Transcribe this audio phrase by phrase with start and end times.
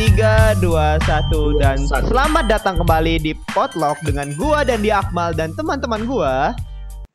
[0.00, 5.52] 3, 2, 1 dan selamat datang kembali di Potluck dengan gua dan di Akmal dan
[5.52, 6.56] teman-teman gua.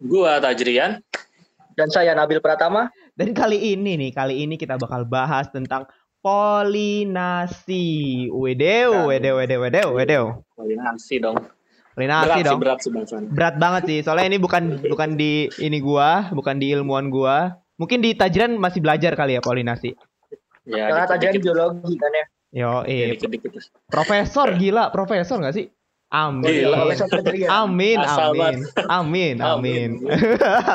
[0.06, 1.02] Gua Tajrian
[1.74, 2.94] dan saya Nabil Pratama.
[3.18, 5.90] Dan kali ini nih, kali ini kita bakal bahas tentang
[6.22, 7.90] polinasi.
[8.30, 10.46] Wedeu, wedeu, wedeu, wedeu, wedeu.
[10.54, 11.42] Polinasi dong.
[11.98, 12.54] Polinasi berat dong.
[12.54, 13.30] Sih, berat sih bahasannya.
[13.34, 14.06] Berat banget sih.
[14.06, 17.58] Soalnya ini bukan bukan di ini gua, bukan di ilmuwan gua.
[17.82, 19.98] Mungkin di Tajrian masih belajar kali ya polinasi.
[20.70, 21.50] Ya, Karena dikit-dikit.
[21.50, 22.26] biologi kan ya.
[22.56, 23.52] Yo, Ya, eh, dikit-dikit.
[23.92, 25.68] profesor gila, profesor nggak sih?
[26.08, 26.48] Amin.
[26.48, 26.88] Gila.
[26.88, 27.50] Profesor Tajrian.
[27.52, 28.56] Amin, Asal amin,
[28.88, 29.90] amin, amin.
[30.00, 30.08] Amin.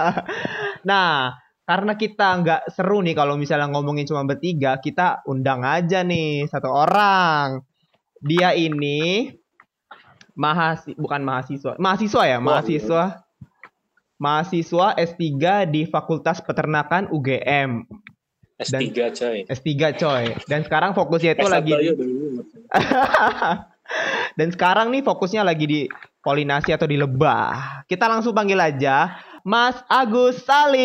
[0.90, 6.44] nah, karena kita nggak seru nih kalau misalnya ngomongin cuma bertiga, kita undang aja nih
[6.52, 7.64] satu orang.
[8.20, 9.32] Dia ini
[10.36, 13.24] mahasi bukan mahasiswa, mahasiswa ya, mahasiswa.
[14.20, 15.24] Mahasiswa S3
[15.64, 17.88] di Fakultas Peternakan UGM.
[18.60, 19.38] S3 coy.
[19.48, 20.24] S3 coy.
[20.44, 22.46] Dan sekarang fokusnya itu S1 lagi lulus.
[24.38, 25.80] Dan sekarang nih fokusnya lagi di
[26.20, 27.82] polinasi atau di lebah.
[27.88, 30.84] Kita langsung panggil aja Mas Agus Salim.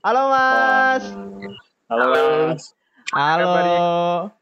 [0.00, 1.04] Halo Mas.
[1.86, 2.72] Halo, Mas.
[3.12, 4.32] Halo.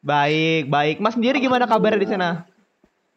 [0.00, 0.96] Baik, baik.
[1.04, 2.48] Mas sendiri gimana kabarnya di sana?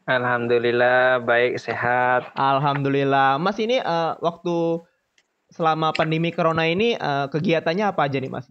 [0.03, 2.27] Alhamdulillah baik sehat.
[2.35, 3.39] Alhamdulillah.
[3.39, 4.83] Mas ini eh, waktu
[5.53, 8.49] selama pandemi corona ini eh, kegiatannya apa aja nih Mas?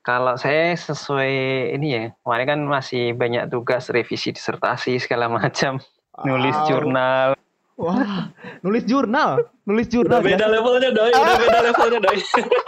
[0.00, 1.34] Kalau saya sesuai
[1.74, 5.82] ini ya, kemarin kan masih banyak tugas revisi disertasi segala macam,
[6.24, 6.66] nulis Wow.
[6.70, 7.28] jurnal.
[7.76, 8.32] Wah,
[8.64, 10.24] nulis jurnal, nulis jurnal.
[10.24, 10.54] Udah beda ya.
[10.56, 12.18] levelnya doi, udah beda levelnya doi.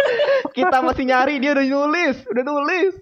[0.58, 2.92] Kita masih nyari dia udah nulis, udah nulis.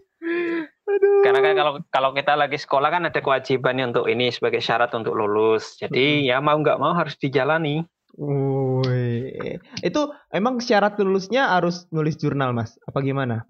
[0.86, 1.22] Aduh.
[1.26, 5.18] Karena kan kalau kalau kita lagi sekolah kan ada kewajibannya untuk ini sebagai syarat untuk
[5.18, 5.74] lulus.
[5.82, 7.82] Jadi ya mau nggak mau harus dijalani.
[8.16, 9.60] Wih.
[9.84, 12.80] Itu emang syarat lulusnya harus nulis jurnal, Mas?
[12.88, 13.44] Apa gimana?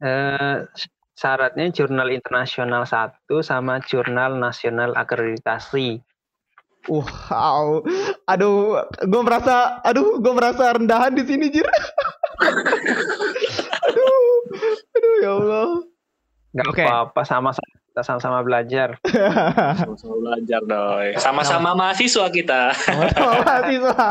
[0.00, 0.68] Eh,
[1.16, 6.00] syaratnya jurnal internasional satu sama jurnal nasional akreditasi.
[6.88, 7.84] Wow.
[8.24, 11.64] Aduh, gue merasa aduh, gue merasa rendahan di sini, Jir.
[13.88, 14.36] aduh.
[14.96, 15.68] Aduh ya Allah.
[16.66, 16.82] Oke.
[16.82, 19.02] apa-apa sama-sama kita sama-sama belajar.
[19.82, 21.08] Sama-sama belajar doi.
[21.18, 22.70] Sama-sama mahasiswa kita.
[22.72, 24.08] Sama-sama mahasiswa.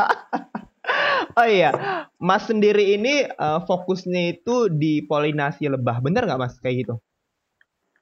[1.38, 1.70] Oh iya,
[2.18, 6.94] Mas sendiri ini eh, fokusnya itu di polinasi lebah, bener nggak Mas kayak gitu?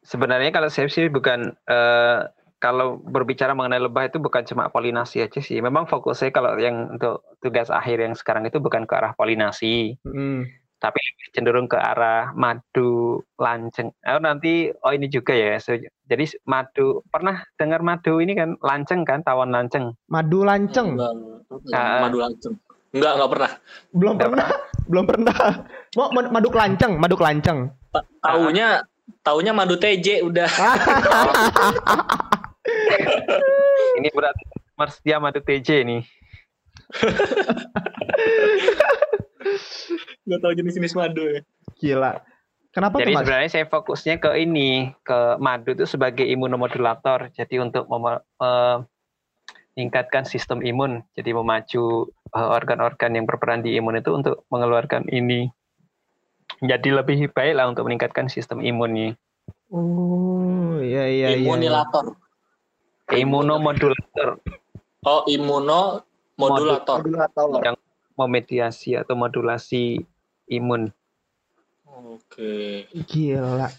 [0.02, 2.18] Sebenarnya kalau saya sih bukan eh,
[2.58, 5.62] kalau berbicara mengenai lebah itu bukan cuma polinasi aja sih.
[5.62, 10.48] Memang fokusnya kalau yang untuk tugas akhir yang sekarang itu bukan ke arah polinasi, Hmm.
[10.78, 13.90] Tapi lebih cenderung ke arah madu lanceng.
[14.06, 15.58] Oh nanti oh ini juga ya.
[15.58, 15.74] So,
[16.06, 19.98] jadi madu pernah dengar madu ini kan lanceng kan tawon lanceng.
[20.06, 20.94] Madu lanceng.
[20.94, 22.06] Enggak, Ah.
[22.06, 22.54] Madu lanceng.
[22.94, 23.50] Enggak, enggak pernah.
[23.92, 24.48] Belum Nggak pernah,
[24.90, 25.36] belum pernah.
[25.98, 27.58] Mau mad- madu lanceng, madu lanceng.
[27.90, 28.86] Ta- Taunya
[29.20, 30.46] taunya madu TJ udah.
[33.98, 34.44] Ini berarti
[34.78, 36.02] Marsdia madu TJ nih.
[40.26, 41.40] Enggak tahu jenis-jenis madu ya.
[41.80, 42.12] Gila.
[42.68, 43.22] Kenapa Jadi tuh Mas?
[43.24, 47.32] sebenarnya saya fokusnya ke ini, ke madu itu sebagai imunomodulator.
[47.32, 47.88] Jadi untuk
[49.74, 51.02] meningkatkan sistem imun.
[51.16, 55.48] Jadi memacu eh, organ-organ yang berperan di imun itu untuk mengeluarkan ini.
[56.58, 59.14] Jadi lebih baik lah untuk meningkatkan sistem imunnya.
[59.72, 61.44] Oh, iya iya iya.
[61.44, 62.16] Imunilator.
[63.08, 64.36] Imunomodulator
[65.06, 66.02] Oh, imuno
[66.34, 67.06] modulator.
[67.06, 67.78] Modulator.
[68.18, 70.02] Memediasi atau modulasi
[70.50, 70.90] imun.
[71.86, 72.84] Oke.
[73.06, 73.70] Gila.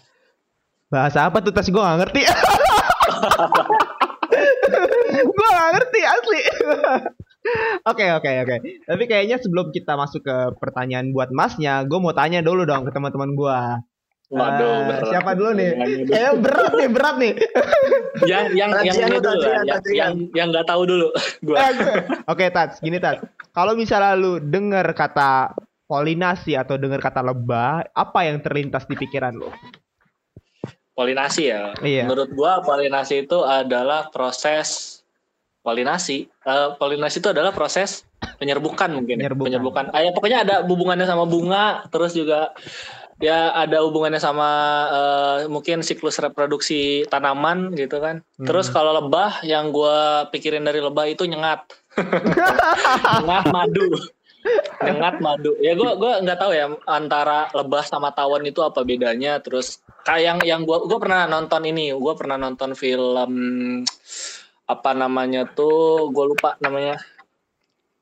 [0.88, 2.22] Bahasa apa tuh tas gue gak ngerti.
[5.28, 6.40] gue gak ngerti asli.
[7.88, 8.56] Oke oke oke.
[8.88, 12.92] Tapi kayaknya sebelum kita masuk ke pertanyaan buat masnya, gue mau tanya dulu dong ke
[12.92, 13.58] teman-teman gue.
[14.30, 15.10] Waduh, berat.
[15.10, 15.70] siapa dulu nih?
[16.06, 17.32] Kayaknya berat nih, berat nih.
[18.30, 21.10] yang yang yang ini dulu lah, yang yang nggak tahu dulu.
[21.42, 21.66] Gua.
[22.30, 23.26] Oke, Tats, gini Tats.
[23.60, 25.52] Kalau misalnya lu denger kata
[25.84, 29.52] polinasi atau denger kata lebah, apa yang terlintas di pikiran lu?
[30.96, 31.76] Polinasi ya.
[31.84, 32.08] Iya.
[32.08, 35.00] Menurut gua polinasi itu adalah proses
[35.60, 36.24] polinasi.
[36.24, 38.08] Eh, polinasi itu adalah proses
[38.40, 39.20] penyerbukan mungkin.
[39.20, 39.28] ya.
[39.28, 39.52] Penyerbukan.
[39.52, 39.84] Penyerbukan.
[39.92, 42.56] Ah, ya, pokoknya ada hubungannya sama bunga, terus juga
[43.20, 44.50] ya ada hubungannya sama
[44.88, 48.24] eh, mungkin siklus reproduksi tanaman gitu kan.
[48.40, 48.48] Hmm.
[48.48, 51.68] Terus kalau lebah yang gua pikirin dari lebah itu nyengat.
[51.98, 53.86] Nyengat madu.
[54.80, 55.50] nyengat madu.
[55.60, 59.42] Ya gua gua nggak tahu ya antara lebah sama tawon itu apa bedanya.
[59.42, 63.30] Terus kayak yang yang gua gua pernah nonton ini, gua pernah nonton film
[64.70, 67.00] apa namanya tuh, gua lupa namanya.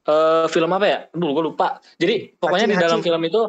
[0.08, 0.99] Eh film apa ya?
[1.12, 1.69] Aduh, gua lupa.
[1.96, 3.06] Jadi pokoknya Hachi, di dalam Hachi.
[3.08, 3.43] film itu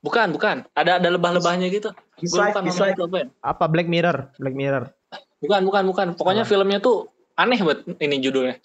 [0.00, 0.64] Bukan, bukan.
[0.72, 1.92] Ada ada lebah-lebahnya gitu.
[2.20, 3.26] Gue lupa namanya apa ya.
[3.44, 4.32] Apa Black Mirror?
[4.40, 4.84] Black Mirror.
[5.44, 6.06] Bukan, bukan, bukan.
[6.16, 6.50] Pokoknya Apa?
[6.52, 8.56] filmnya tuh aneh banget ini judulnya.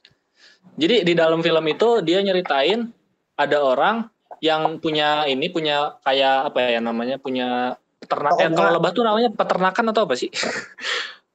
[0.75, 2.91] Jadi di dalam film itu dia nyeritain
[3.39, 4.09] ada orang
[4.43, 9.29] yang punya ini punya kayak apa ya namanya punya peternak eh, kalau lebah tuh namanya
[9.31, 10.29] peternakan atau apa sih?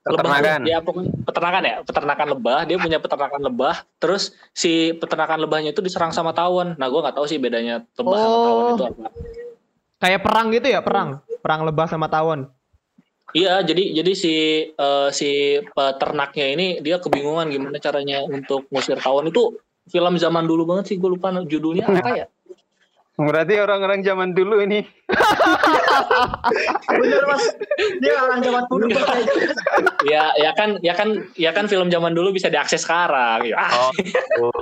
[0.00, 0.65] Peternakan.
[0.65, 2.59] Lebah, ya pokoknya peternakan ya, peternakan lebah.
[2.65, 3.85] Dia punya peternakan lebah.
[4.00, 6.73] Terus si peternakan lebahnya itu diserang sama tawon.
[6.81, 8.71] Nah, gua nggak tahu sih bedanya lebah sama tawon Oh.
[8.73, 9.06] itu apa.
[10.00, 11.21] Kayak perang gitu ya, perang.
[11.44, 12.49] Perang lebah sama tawon.
[13.31, 14.35] Iya, jadi jadi si
[14.75, 19.55] eh, si peternaknya ini dia kebingungan gimana caranya untuk ngusir tawon itu
[19.91, 22.29] film zaman dulu banget sih, gue lupa judulnya apa ya.
[23.21, 24.81] Berarti orang-orang zaman dulu ini
[26.88, 27.44] Bener mas,
[28.00, 28.87] dia orang zaman dulu.
[28.97, 29.29] Mas.
[30.09, 33.44] ya ya kan ya kan ya kan film zaman dulu bisa diakses sekarang.
[33.44, 33.93] Ya, ah,
[34.41, 34.55] oh,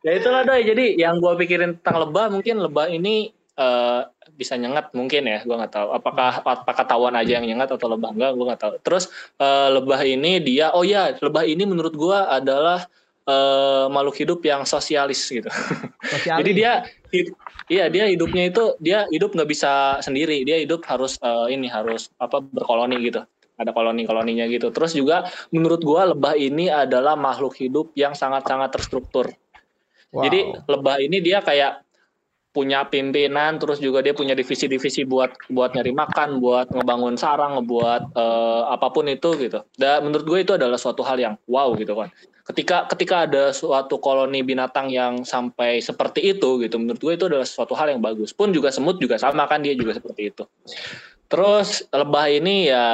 [0.06, 0.64] ya itulah doi.
[0.64, 4.00] Jadi yang gua pikirin tentang lebah mungkin lebah ini eh,
[4.38, 5.88] bisa nyengat mungkin ya, gua nggak tahu.
[5.98, 8.72] Apakah apakah tawon aja yang nyengat atau lebah enggak, gua nggak tahu.
[8.86, 9.10] Terus
[9.42, 12.86] eh, lebah ini dia, oh ya lebah ini menurut gua adalah
[13.26, 15.50] eh, makhluk hidup yang sosialis gitu.
[16.14, 16.38] Sosialis.
[16.46, 16.72] Jadi dia
[17.66, 20.46] iya dia hidupnya itu dia hidup nggak bisa sendiri.
[20.46, 23.26] Dia hidup harus eh, ini harus apa berkoloni gitu.
[23.58, 24.70] Ada koloni-koloninya gitu.
[24.70, 29.34] Terus juga menurut gua lebah ini adalah makhluk hidup yang sangat-sangat terstruktur.
[30.14, 30.24] Wow.
[30.24, 31.87] Jadi lebah ini dia kayak
[32.58, 38.18] punya pimpinan, terus juga dia punya divisi-divisi buat buat nyari makan, buat ngebangun sarang, ngebuat
[38.18, 39.62] eh, apa pun itu gitu.
[39.78, 42.10] Dan menurut gue itu adalah suatu hal yang wow gitu kan.
[42.42, 47.46] Ketika ketika ada suatu koloni binatang yang sampai seperti itu gitu, menurut gue itu adalah
[47.46, 48.34] suatu hal yang bagus.
[48.34, 50.42] Pun juga semut juga sama kan dia juga seperti itu.
[51.28, 52.86] Terus lebah ini ya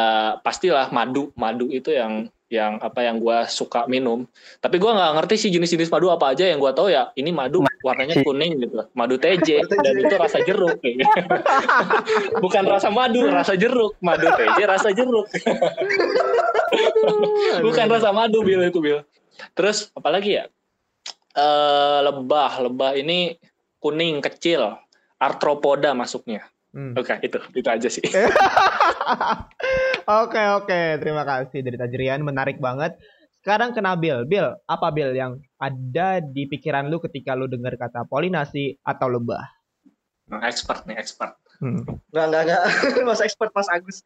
[0.43, 4.29] pastilah madu, madu itu yang yang apa yang gua suka minum.
[4.61, 7.65] Tapi gua nggak ngerti sih jenis-jenis madu apa aja yang gua tahu ya ini madu
[7.83, 8.85] warnanya kuning gitu.
[8.93, 10.79] Madu TJ dan itu rasa jeruk.
[12.45, 13.97] Bukan rasa madu, rasa jeruk.
[14.05, 15.27] Madu TJ rasa jeruk.
[17.65, 19.01] Bukan rasa madu Bil itu Bil.
[19.57, 20.45] Terus apalagi ya?
[21.35, 23.35] Eh lebah, lebah ini
[23.83, 24.79] kuning kecil.
[25.19, 26.45] Arthropoda masuknya.
[26.75, 26.99] Hmm.
[26.99, 28.03] Oke, itu itu aja sih.
[30.05, 32.93] Oke oke, terima kasih dari Tajrian, menarik banget.
[33.41, 38.05] Sekarang ke Nabil, Bil, apa Bil yang ada di pikiran lu ketika lu dengar kata
[38.05, 39.41] polinasi atau lebah?
[40.29, 41.33] Nah, expert nih, expert.
[41.57, 41.89] Hmm.
[42.13, 42.63] Enggak, enggak, enggak.
[43.09, 44.05] Mas expert Mas Agus.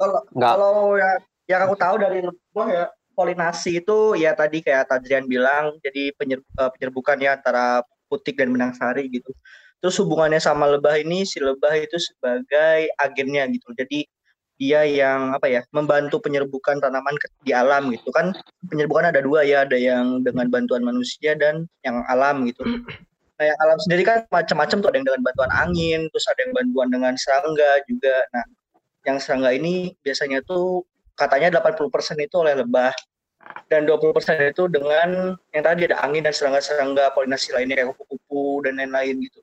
[0.00, 1.20] Kalau kalau ya
[1.52, 2.84] yang aku tahu dari lebah ya
[3.16, 8.52] polinasi itu ya tadi kayak Tadrian bilang jadi penyer, eh, penyerbukan ya antara putik dan
[8.52, 9.32] benang sari gitu.
[9.80, 13.70] Terus hubungannya sama lebah ini si lebah itu sebagai agennya gitu.
[13.76, 14.08] Jadi
[14.56, 17.12] dia yang apa ya membantu penyerbukan tanaman
[17.44, 18.32] di alam gitu kan
[18.72, 22.64] penyerbukan ada dua ya ada yang dengan bantuan manusia dan yang alam gitu
[23.36, 26.52] Nah, yang alam sendiri kan macam-macam tuh ada yang dengan bantuan angin, terus ada yang
[26.56, 28.16] bantuan dengan serangga juga.
[28.32, 28.44] Nah,
[29.04, 30.88] yang serangga ini biasanya tuh
[31.20, 32.96] katanya 80% itu oleh lebah
[33.68, 38.80] dan 20% itu dengan yang tadi ada angin dan serangga-serangga polinasi lainnya kayak kupu-kupu dan
[38.80, 39.40] lain-lain gitu.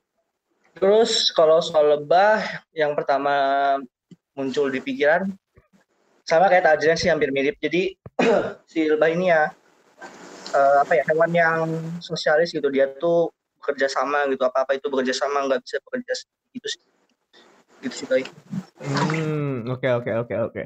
[0.73, 2.41] Terus kalau soal lebah
[2.73, 3.77] yang pertama
[4.33, 5.29] muncul di pikiran
[6.25, 7.59] sama kayak Tajrian sih hampir mirip.
[7.61, 7.93] Jadi
[8.71, 9.49] si lebah ini ya
[10.53, 11.59] eh, apa ya hewan yang
[12.01, 13.29] sosialis gitu dia tuh
[13.61, 16.13] bekerja sama gitu apa apa itu bekerja sama nggak bisa bekerja
[16.51, 16.81] gitu sih
[17.83, 18.23] gitu sih Doi.
[18.83, 20.63] Hmm, oke oke oke oke.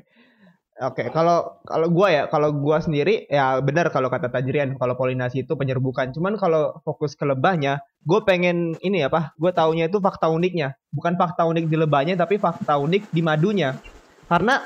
[0.78, 5.42] Oke, kalau kalau gua ya, kalau gua sendiri ya benar kalau kata Tajrian kalau polinasi
[5.42, 6.14] itu penyerbukan.
[6.14, 9.34] Cuman kalau fokus ke lebahnya, gue pengen ini apa?
[9.42, 13.74] Gue taunya itu fakta uniknya, bukan fakta unik di lebahnya tapi fakta unik di madunya.
[14.30, 14.62] Karena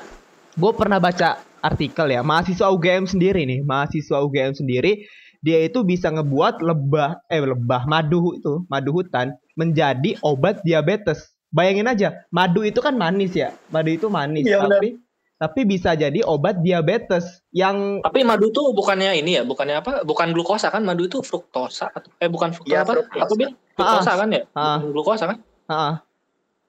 [0.60, 5.08] gue pernah baca artikel ya, mahasiswa UGM sendiri nih, mahasiswa UGM sendiri
[5.40, 11.34] dia itu bisa ngebuat lebah eh lebah madu itu, madu hutan menjadi obat diabetes.
[11.56, 13.56] Bayangin aja, madu itu kan manis ya.
[13.72, 14.80] Madu itu manis, benar.
[14.80, 15.00] tapi
[15.42, 20.06] tapi bisa jadi obat diabetes yang Tapi madu tuh bukannya ini ya, bukannya apa?
[20.06, 20.86] Bukan glukosa kan?
[20.86, 22.94] Madu itu fruktosa atau eh bukan fruktosa Iya, apa?
[22.94, 23.26] fruktosa.
[23.26, 23.50] Apa bil?
[23.74, 24.42] Fruktosa kan ya?
[24.54, 24.78] Ah.
[24.86, 25.38] Glukosa kan?
[25.66, 25.94] ah,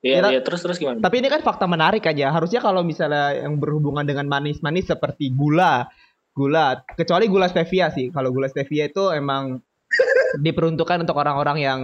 [0.00, 1.04] Iya, Kira- iya, terus terus gimana?
[1.04, 2.32] Tapi ini kan fakta menarik aja.
[2.32, 5.86] Harusnya kalau misalnya yang berhubungan dengan manis-manis seperti gula,
[6.32, 8.08] gula, kecuali gula stevia sih.
[8.08, 9.60] Kalau gula stevia itu emang
[10.48, 11.80] diperuntukkan untuk orang-orang yang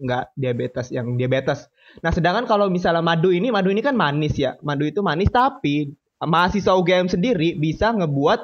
[0.00, 1.68] nggak diabetes, yang diabetes.
[2.00, 4.56] Nah, sedangkan kalau misalnya madu ini, madu ini kan manis ya.
[4.64, 5.92] Madu itu manis tapi
[6.24, 8.40] mahasiswa UGM sendiri bisa ngebuat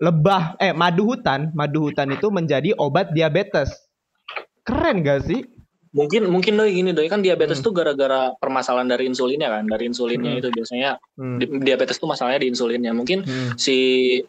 [0.00, 3.68] lebah, eh madu hutan, madu hutan itu menjadi obat diabetes.
[4.64, 5.44] Keren gak sih?
[5.90, 7.66] Mungkin mungkin doi gini doi kan diabetes Hmm.
[7.66, 9.66] tuh gara-gara permasalahan dari insulinnya kan.
[9.66, 10.40] Dari insulinnya Hmm.
[10.40, 11.42] itu biasanya Hmm.
[11.42, 12.94] di- diabetes tuh masalahnya di insulinnya.
[12.94, 13.58] Mungkin Hmm.
[13.58, 13.76] si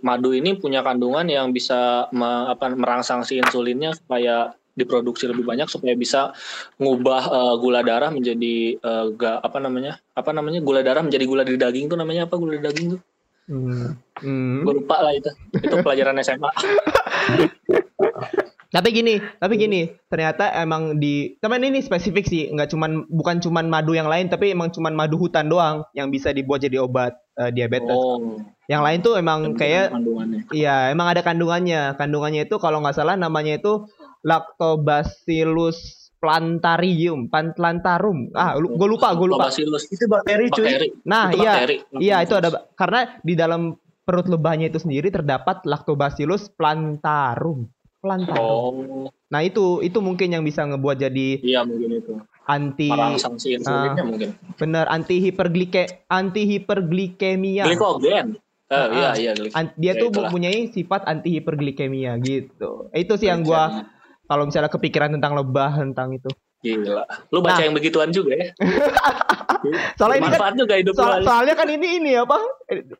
[0.01, 5.67] madu ini punya kandungan yang bisa me- apa, merangsang si insulinnya supaya diproduksi lebih banyak
[5.67, 6.31] supaya bisa
[6.79, 11.43] ngubah uh, gula darah menjadi uh, ga, apa namanya apa namanya gula darah menjadi gula
[11.43, 13.01] di daging tuh namanya apa gula di daging tuh
[13.51, 13.87] hmm.
[14.23, 14.57] Hmm.
[14.63, 16.51] gue lupa lah itu itu pelajaran SMA
[18.71, 23.67] tapi gini tapi gini ternyata emang di teman ini spesifik sih nggak cuman bukan cuman
[23.67, 27.51] madu yang lain tapi emang cuman madu hutan doang yang bisa dibuat jadi obat uh,
[27.51, 28.39] diabetes oh.
[28.71, 29.91] yang lain tuh emang kayak
[30.55, 38.29] iya emang ada kandungannya kandungannya itu kalau nggak salah namanya itu Lactobacillus plantarium, plantarum.
[38.37, 39.49] Ah, gue lupa, gue lupa.
[39.49, 40.65] Lactobacillus itu bakteri, cuy.
[40.69, 40.87] Bakteri.
[41.01, 41.53] Nah, itu iya.
[41.57, 41.77] Bakteri.
[41.97, 43.73] Iya, itu ada karena di dalam
[44.05, 47.65] perut lebahnya itu sendiri terdapat Lactobacillus plantarum.
[48.01, 48.75] Plantarum.
[49.05, 49.09] Oh.
[49.33, 52.13] Nah, itu itu mungkin yang bisa ngebuat jadi Iya, mungkin itu.
[52.49, 54.29] Anti insulinnya uh, mungkin.
[54.57, 57.65] Bener, anti hiperglike anti hiperglikemia.
[57.65, 58.37] Glikogen.
[58.71, 60.31] Oh, iya, iya, dia ya, tuh itulah.
[60.31, 62.87] mempunyai sifat anti hiperglikemia gitu.
[62.95, 63.83] Itu sih yang gua
[64.31, 66.31] kalau misalnya kepikiran tentang lebah tentang itu.
[66.63, 67.03] Gila.
[67.35, 67.67] Lu baca nah.
[67.67, 68.47] yang begituan juga ya.
[69.99, 72.39] soalnya ini kan, juga hidup soal, soalnya kan ini ini apa?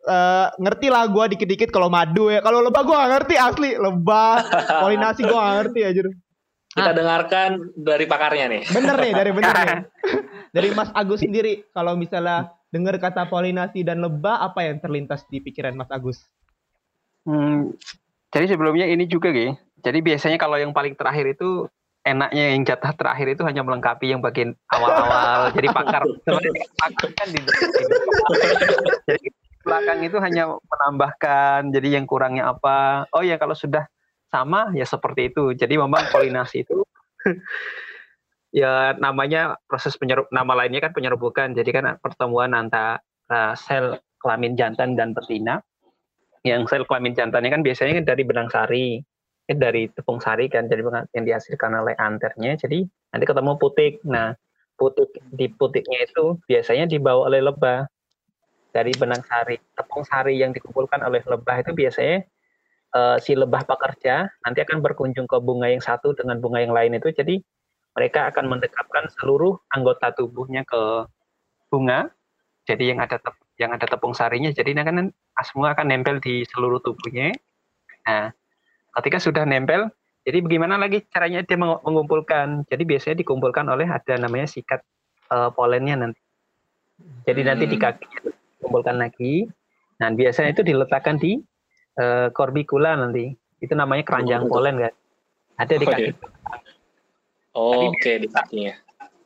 [0.03, 2.43] Uh, ngerti lah gue dikit-dikit kalau madu ya.
[2.43, 3.71] Kalau lebah gue gak ngerti asli.
[3.79, 4.33] Lebah,
[4.83, 6.01] polinasi gue gak ngerti aja.
[6.71, 6.95] Kita ah.
[6.95, 8.61] dengarkan dari pakarnya nih.
[8.67, 9.79] Bener nih, dari bener nih.
[10.51, 15.39] Dari Mas Agus sendiri, kalau misalnya dengar kata polinasi dan lebah, apa yang terlintas di
[15.39, 16.27] pikiran Mas Agus?
[17.23, 17.71] Hmm,
[18.35, 19.51] jadi sebelumnya ini juga, Gi.
[19.81, 21.65] Jadi biasanya kalau yang paling terakhir itu
[22.01, 25.53] enaknya yang jatah terakhir itu hanya melengkapi yang bagian awal-awal.
[25.53, 27.39] jadi pakar sebenarnya pakar kan di,
[29.05, 29.27] jadi
[29.61, 31.69] belakang itu hanya menambahkan.
[31.69, 33.05] Jadi yang kurangnya apa?
[33.13, 33.85] Oh ya kalau sudah
[34.33, 35.53] sama ya seperti itu.
[35.53, 36.81] Jadi memang polinasi itu
[38.61, 41.53] ya namanya proses penyerup nama lainnya kan penyerupukan.
[41.53, 43.00] Jadi kan pertemuan antara
[43.55, 45.61] sel kelamin jantan dan betina.
[46.41, 48.97] Yang sel kelamin jantannya kan biasanya kan dari benang sari
[49.55, 50.84] dari tepung sari kan jadi
[51.15, 54.00] yang dihasilkan oleh anternya jadi nanti ketemu putik.
[54.08, 54.36] Nah
[54.79, 57.86] putik di putiknya itu biasanya dibawa oleh lebah.
[58.72, 62.24] Dari benang sari tepung sari yang dikumpulkan oleh lebah itu biasanya
[62.96, 66.96] uh, si lebah pekerja nanti akan berkunjung ke bunga yang satu dengan bunga yang lain
[66.96, 67.12] itu.
[67.12, 67.43] Jadi
[67.91, 71.03] mereka akan mendekapkan seluruh anggota tubuhnya ke
[71.67, 72.08] bunga.
[72.63, 73.20] Jadi yang ada
[73.60, 74.48] yang ada tepung sarinya.
[74.55, 75.12] Jadi kan
[75.43, 77.36] semua akan nempel di seluruh tubuhnya.
[78.08, 78.31] Nah
[78.98, 82.69] ketika sudah nempel jadi bagaimana lagi caranya dia mengumpulkan?
[82.69, 84.86] Jadi biasanya dikumpulkan oleh ada namanya sikat
[85.33, 86.21] uh, polennya nanti.
[87.25, 87.50] Jadi hmm.
[87.50, 87.86] nanti di hmm.
[87.86, 88.05] kaki
[88.62, 89.50] dikumpulkan lagi.
[89.98, 91.41] Nah biasanya itu diletakkan di
[91.98, 93.33] uh, korbikula nanti.
[93.62, 94.93] Itu namanya keranjang oh, polen kan?
[95.57, 96.12] Ada di kaki.
[97.57, 98.74] oh, oke okay, di kakinya.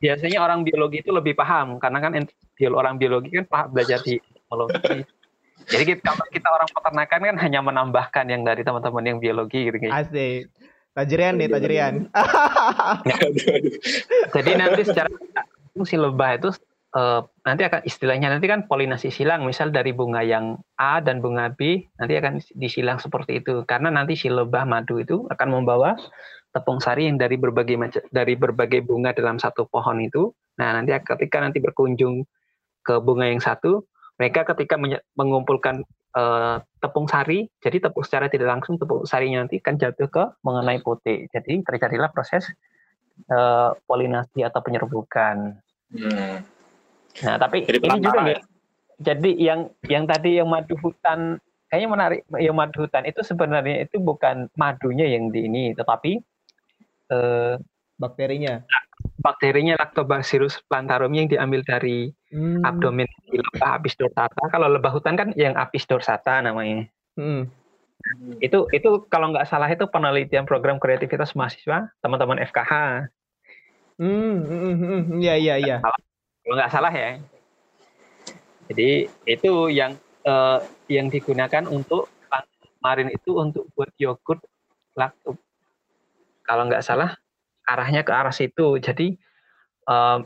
[0.00, 2.12] Biasanya orang biologi itu lebih paham karena kan
[2.72, 5.04] orang biologi kan paham belajar di biologi
[5.66, 9.76] jadi kita, kalau kita orang peternakan kan hanya menambahkan yang dari teman-teman yang biologi gitu.
[9.90, 10.50] Asik.
[10.96, 11.94] Tajrian nih, tajrian.
[14.36, 15.12] Jadi nanti secara
[15.84, 16.48] si lebah itu
[16.96, 21.52] uh, nanti akan istilahnya nanti kan polinasi silang misal dari bunga yang A dan bunga
[21.52, 25.92] B nanti akan disilang seperti itu karena nanti si lebah madu itu akan membawa
[26.56, 30.96] tepung sari yang dari berbagai macam dari berbagai bunga dalam satu pohon itu nah nanti
[30.96, 32.24] ketika nanti berkunjung
[32.80, 33.84] ke bunga yang satu
[34.16, 34.80] mereka ketika
[35.16, 35.84] mengumpulkan
[36.16, 40.80] uh, tepung sari, jadi tepung secara tidak langsung tepung sarinya nanti kan jatuh ke mengenai
[40.80, 41.28] putih.
[41.28, 42.48] Jadi terjadilah proses
[43.28, 45.60] uh, polinasi atau penyerbukan.
[45.92, 46.36] Hmm.
[47.24, 48.40] Nah, tapi jadi ini juga ya.
[48.96, 51.36] Jadi yang yang tadi yang madu hutan
[51.68, 56.16] kayaknya menarik yang madu hutan itu sebenarnya itu bukan madunya yang di ini, tetapi
[57.12, 57.60] uh,
[58.00, 58.64] bakterinya
[59.20, 62.60] bakterinya Lactobacillus plantarum yang diambil dari hmm.
[62.60, 64.42] abdomen di lebah apis dorsata.
[64.52, 66.84] Kalau lebah hutan kan yang apis dorsata namanya.
[67.16, 67.48] Hmm.
[68.44, 72.72] Itu itu kalau nggak salah itu penelitian program kreativitas mahasiswa teman-teman FKH.
[73.96, 75.76] Hmm, hmm, hmm, iya iya iya.
[75.80, 77.16] Kalau nggak salah ya.
[78.68, 79.96] Jadi itu yang
[80.28, 80.60] uh,
[80.92, 82.12] yang digunakan untuk
[82.60, 84.44] kemarin itu untuk buat yogurt.
[86.46, 87.16] Kalau nggak salah
[87.66, 88.78] arahnya ke arah situ.
[88.78, 89.16] Jadi
[89.88, 90.22] um,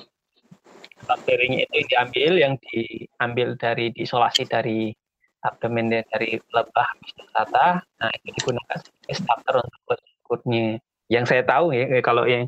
[1.04, 4.92] bakterinya itu diambil yang diambil dari diisolasi dari
[5.40, 7.80] abdomen dari lebah mistata.
[7.80, 10.66] Nah itu digunakan sebagai starter untuk berikutnya.
[11.10, 12.46] Yang saya tahu ya kalau yang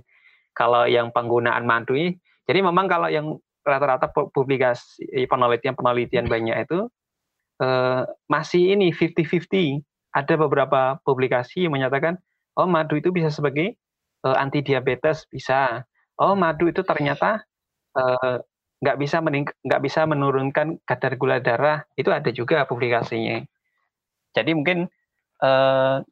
[0.52, 1.98] kalau yang penggunaan madu
[2.46, 6.90] jadi memang kalau yang rata-rata publikasi penelitian-penelitian banyak itu
[7.62, 9.82] eh, masih ini 50-50.
[10.12, 12.20] Ada beberapa publikasi yang menyatakan
[12.60, 13.80] oh madu itu bisa sebagai
[14.22, 15.82] anti diabetes bisa.
[16.20, 17.42] Oh madu itu ternyata
[17.96, 18.36] uh,
[18.82, 23.46] nggak bisa mening nggak bisa menurunkan kadar gula darah itu ada juga publikasinya.
[24.34, 24.90] Jadi mungkin
[25.44, 26.02] uh,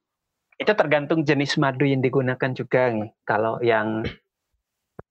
[0.61, 3.11] itu tergantung jenis madu yang digunakan juga nih.
[3.25, 4.05] Kalau yang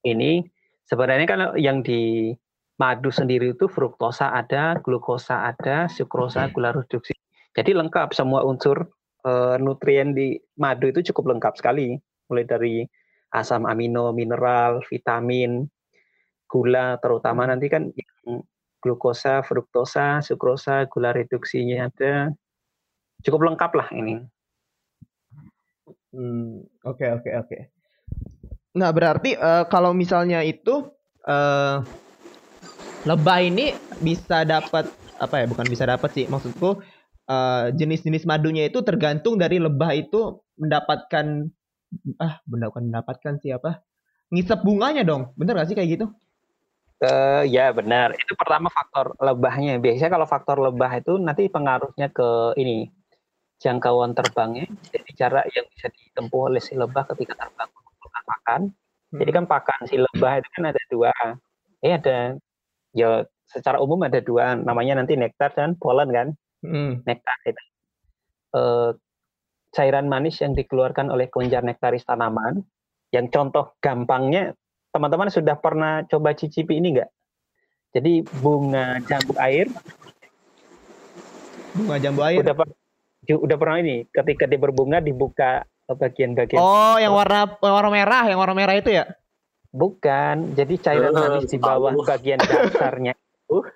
[0.07, 0.45] ini
[0.87, 2.31] sebenarnya kan yang di
[2.79, 7.11] madu sendiri itu fruktosa ada, glukosa ada, sukrosa, gula reduksi.
[7.51, 8.87] Jadi lengkap semua unsur
[9.27, 11.99] uh, nutrien di madu itu cukup lengkap sekali,
[12.31, 12.75] mulai dari
[13.35, 15.67] asam amino, mineral, vitamin,
[16.49, 18.41] gula, terutama nanti kan yang
[18.81, 22.33] glukosa, fruktosa, sukrosa, gula reduksinya ada,
[23.21, 24.25] cukup lengkap lah ini.
[26.09, 27.57] Hmm, oke oke oke.
[28.73, 30.89] Nah berarti uh, kalau misalnya itu
[31.29, 31.85] uh,
[33.05, 34.89] lebah ini bisa dapat
[35.21, 35.45] apa ya?
[35.45, 36.81] Bukan bisa dapat sih, maksudku
[37.29, 41.45] jenis eh, jenis-jenis madunya itu tergantung dari lebah itu mendapatkan
[42.17, 43.85] ah mendapatkan mendapatkan siapa?
[44.33, 46.05] Ngisep bunganya dong, bener gak sih kayak gitu?
[46.99, 48.11] Uh, ya benar.
[48.15, 49.79] Itu pertama faktor lebahnya.
[49.79, 52.91] Biasanya kalau faktor lebah itu nanti pengaruhnya ke ini
[53.59, 54.67] jangkauan terbangnya.
[54.91, 58.61] Jadi cara yang bisa ditempuh oleh si lebah ketika terbang mengumpulkan pakan.
[59.15, 59.19] Hmm.
[59.23, 61.13] Jadi kan pakan si lebah itu kan ada dua.
[61.79, 62.35] Eh ada
[62.91, 66.27] ya secara umum ada dua namanya nanti nektar dan polen kan
[66.61, 67.05] hmm.
[67.05, 67.63] nektar itu
[68.53, 68.93] uh,
[69.73, 72.61] cairan manis yang dikeluarkan oleh kelenjar nektaris tanaman
[73.09, 74.53] yang contoh gampangnya
[74.89, 77.09] teman-teman sudah pernah coba cicipi ini enggak
[77.89, 79.65] jadi bunga jambu air.
[81.73, 82.45] Bunga jambu air.
[82.45, 82.55] Udah
[83.29, 86.61] udah pernah ini ketika dia berbunga dibuka bagian-bagian.
[86.61, 89.09] Oh yang warna warna merah yang warna merah itu ya?
[89.69, 92.01] Bukan, jadi cairan uh, manis di bawah tahu.
[92.05, 93.13] bagian dasarnya.
[93.45, 93.65] Itu.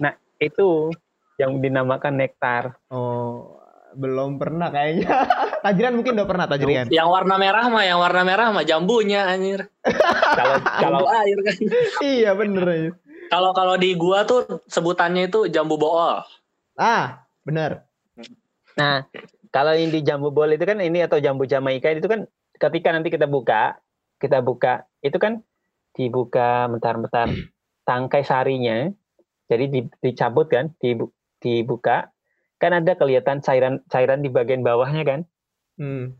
[0.00, 0.88] Nah, itu
[1.36, 2.80] yang dinamakan nektar.
[2.88, 3.60] Oh,
[3.94, 5.08] belum pernah kayaknya.
[5.64, 6.86] Tajrian mungkin udah pernah Tajrian.
[6.92, 9.70] Yang warna merah mah, yang warna merah mah jambunya anjir.
[10.36, 11.56] kalau kalau air kan.
[12.04, 12.98] iya bener.
[13.32, 16.20] Kalau kalau di gua tuh sebutannya itu jambu bool.
[16.76, 17.88] Ah, bener.
[18.76, 19.06] Nah,
[19.54, 22.26] kalau yang di jambu bool itu kan ini atau jambu Jamaika itu kan
[22.58, 23.78] ketika nanti kita buka
[24.18, 25.42] kita buka itu kan
[25.94, 27.30] dibuka bentar-bentar
[27.86, 28.90] tangkai sarinya
[29.46, 30.72] jadi dicabut kan
[31.38, 32.13] dibuka
[32.64, 35.20] kan ada kelihatan cairan cairan di bagian bawahnya kan
[35.76, 36.16] hmm.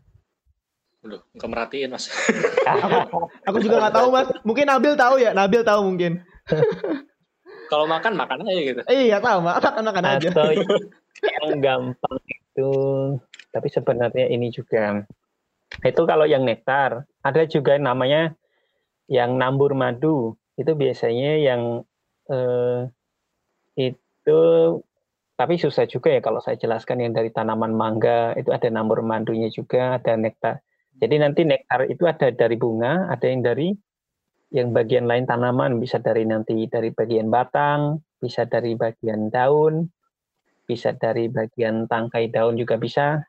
[1.05, 2.09] Udah, nggak merhatiin mas.
[2.65, 4.27] aku, aku juga nggak tahu mas.
[4.41, 5.37] Mungkin Nabil tahu ya.
[5.37, 6.25] Nabil tahu mungkin.
[7.71, 8.81] Kalau makan makan aja gitu.
[8.89, 10.29] Iya tahu makan makan aja.
[10.33, 10.49] Atau
[11.45, 12.71] yang gampang itu,
[13.53, 15.05] tapi sebenarnya ini juga
[15.81, 17.09] itu kalau yang nektar.
[17.25, 18.37] Ada juga namanya
[19.09, 20.37] yang nambur madu.
[20.57, 21.61] Itu biasanya yang
[22.29, 22.89] eh,
[23.77, 24.41] itu
[25.35, 29.51] tapi susah juga ya kalau saya jelaskan yang dari tanaman mangga itu ada nambur madunya
[29.51, 30.63] juga, ada nektar.
[30.95, 33.75] Jadi nanti nektar itu ada dari bunga, ada yang dari
[34.55, 39.91] yang bagian lain tanaman, bisa dari nanti dari bagian batang, bisa dari bagian daun,
[40.63, 43.19] bisa dari bagian tangkai daun juga bisa.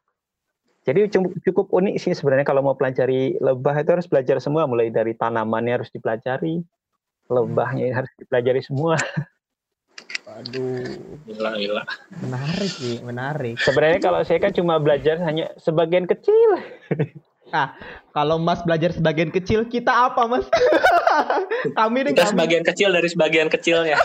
[0.86, 1.10] Jadi
[1.42, 5.82] cukup unik sih sebenarnya kalau mau pelajari lebah itu harus belajar semua mulai dari tanamannya
[5.82, 6.62] harus dipelajari,
[7.26, 8.94] lebahnya harus dipelajari semua.
[10.36, 10.84] Aduh,
[11.24, 11.82] gila gila.
[12.20, 13.56] Menarik nih, menarik.
[13.64, 16.60] Sebenarnya kalau saya kan cuma belajar hanya sebagian kecil.
[17.48, 17.72] Nah,
[18.12, 20.44] kalau Mas belajar sebagian kecil, kita apa, Mas?
[21.78, 22.32] kami nih kita kami.
[22.36, 23.96] sebagian kecil dari sebagian kecilnya.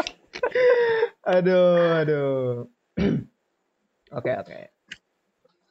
[1.36, 2.64] aduh, aduh.
[4.10, 4.26] Oke, oke.
[4.26, 4.62] Okay, okay.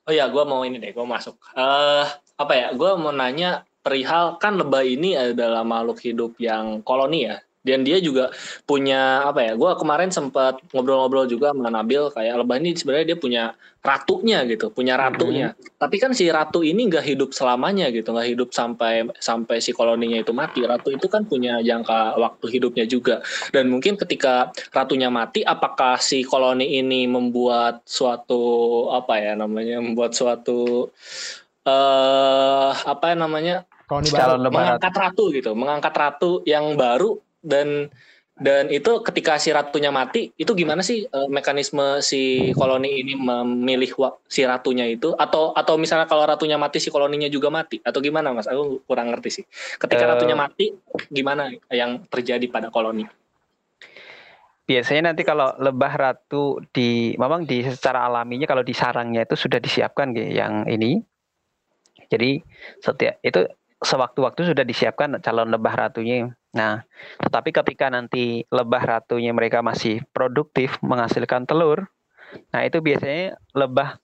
[0.08, 1.36] Oh ya, gue mau ini deh, gue masuk.
[1.60, 2.08] Uh,
[2.40, 2.68] apa ya?
[2.72, 8.02] Gue mau nanya perihal kan lebah ini adalah makhluk hidup yang koloni ya dan dia
[8.02, 8.34] juga
[8.66, 13.20] punya apa ya gue kemarin sempat ngobrol-ngobrol juga sama Nabil kayak lebah ini sebenarnya dia
[13.20, 13.44] punya
[13.80, 15.56] ratunya gitu punya ratunya.
[15.56, 15.80] Mm-hmm.
[15.80, 20.20] tapi kan si ratu ini nggak hidup selamanya gitu nggak hidup sampai sampai si koloninya
[20.20, 20.60] itu mati.
[20.68, 23.24] Ratu itu kan punya jangka waktu hidupnya juga.
[23.56, 28.42] Dan mungkin ketika ratunya mati apakah si koloni ini membuat suatu
[28.92, 30.92] apa ya namanya membuat suatu
[31.64, 37.90] eh uh, apa namanya koloni baru mengangkat ratu gitu mengangkat ratu yang baru dan
[38.40, 43.92] dan itu ketika si ratunya mati itu gimana sih uh, mekanisme si koloni ini memilih
[44.32, 45.12] si ratunya itu?
[45.20, 47.84] Atau atau misalnya kalau ratunya mati si koloninya juga mati?
[47.84, 48.48] Atau gimana mas?
[48.48, 49.46] Aku kurang ngerti sih.
[49.76, 50.72] Ketika uh, ratunya mati
[51.12, 53.04] gimana yang terjadi pada koloni?
[54.64, 59.60] Biasanya nanti kalau lebah ratu di memang di secara alaminya kalau di sarangnya itu sudah
[59.60, 61.04] disiapkan gitu yang ini.
[62.08, 62.40] Jadi
[62.80, 63.52] setiap itu
[63.84, 66.32] sewaktu-waktu sudah disiapkan calon lebah ratunya.
[66.50, 66.82] Nah,
[67.22, 71.86] tetapi ketika nanti lebah ratunya mereka masih produktif menghasilkan telur,
[72.50, 74.02] nah itu biasanya lebah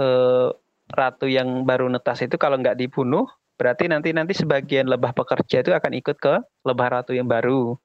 [0.00, 0.48] eh,
[0.88, 3.28] ratu yang baru netas itu kalau nggak dibunuh,
[3.60, 7.76] berarti nanti nanti sebagian lebah pekerja itu akan ikut ke lebah ratu yang baru.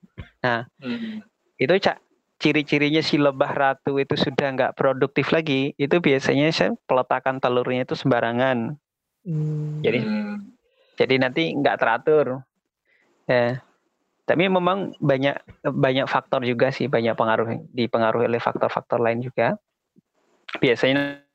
[0.43, 1.19] Nah, hmm.
[1.59, 1.75] itu
[2.39, 7.99] ciri-cirinya si lebah ratu itu sudah nggak produktif lagi, itu biasanya saya peletakan telurnya itu
[7.99, 8.79] sembarangan.
[9.27, 9.83] Hmm.
[9.83, 10.55] Jadi Hmm.
[10.95, 12.47] jadi nanti nggak teratur.
[13.27, 13.59] Ya.
[14.29, 19.57] Tapi memang banyak banyak faktor juga sih, banyak pengaruh dipengaruhi oleh faktor-faktor lain juga.
[20.61, 21.25] Biasanya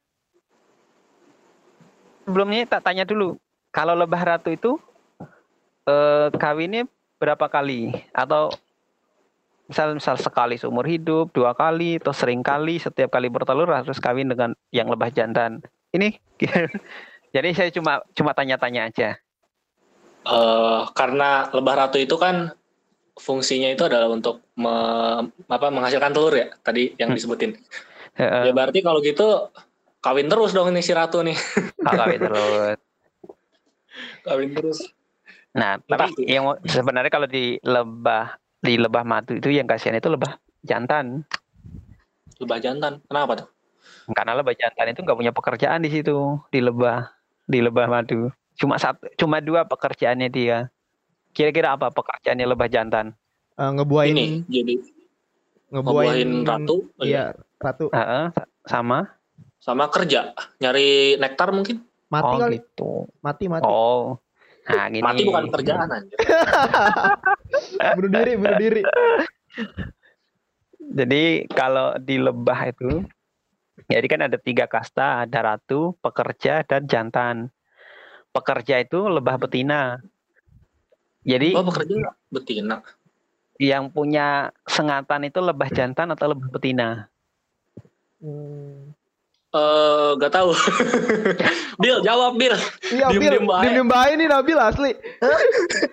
[2.22, 3.35] sebelumnya tak tanya dulu,
[3.74, 4.78] kalau lebah ratu itu
[5.90, 6.87] eh, kawinnya
[7.18, 8.54] berapa kali atau
[9.66, 14.30] misal misal sekali seumur hidup, dua kali atau sering kali setiap kali bertelur harus kawin
[14.30, 15.66] dengan yang lebah jantan.
[15.90, 16.14] Ini
[17.35, 19.18] jadi saya cuma cuma tanya-tanya aja.
[20.30, 22.54] Eh, karena lebah ratu itu kan
[23.14, 27.18] fungsinya itu adalah untuk me- apa menghasilkan telur ya tadi yang Hmm.
[27.18, 27.55] disebutin.
[28.18, 28.42] Heeh.
[28.50, 29.50] Ya berarti kalau gitu
[30.03, 31.38] kawin terus dong ini si ratu nih.
[31.87, 32.79] Oh, kawin terus.
[34.27, 34.79] kawin terus.
[35.55, 40.35] Nah, tapi yang sebenarnya kalau di lebah di lebah madu itu yang kasihan itu lebah
[40.66, 41.22] jantan.
[42.42, 42.98] Lebah jantan.
[43.07, 43.48] Kenapa tuh?
[44.11, 47.14] Karena lebah jantan itu nggak punya pekerjaan di situ di lebah
[47.46, 48.33] di lebah madu.
[48.59, 50.59] Cuma satu, cuma dua pekerjaannya dia.
[51.35, 53.11] Kira-kira apa pekerjaannya lebah jantan?
[53.59, 54.75] Eh, ngebuain Ini jadi
[55.75, 59.18] ngebuain ngebuahin ratu oh Iya, ratu Heeh, sa- sama.
[59.59, 60.31] sama kerja
[60.62, 61.83] nyari nektar mungkin.
[62.12, 62.57] mati oh kali.
[62.62, 62.92] gitu.
[63.18, 63.66] Mati mati.
[63.66, 64.23] Oh.
[64.64, 65.03] Nah, gini.
[65.03, 66.18] Mati bukan kerjaan anjir.
[67.99, 68.83] Bunuh diri, bunuh diri.
[70.79, 73.03] Jadi kalau di lebah itu,
[73.90, 77.51] jadi kan ada tiga kasta, ada ratu, pekerja, dan jantan.
[78.31, 79.99] Pekerja itu lebah betina.
[81.24, 82.84] Jadi Oh bekerja betina.
[83.56, 87.08] yang punya sengatan itu lebah jantan atau lebah betina?
[88.20, 88.92] Hmm.
[89.54, 90.50] Eh gak tahu.
[91.82, 92.54] Bil jawab Bil.
[92.90, 93.40] Iya, Bil.
[93.40, 94.92] diem baik nih Nabil asli.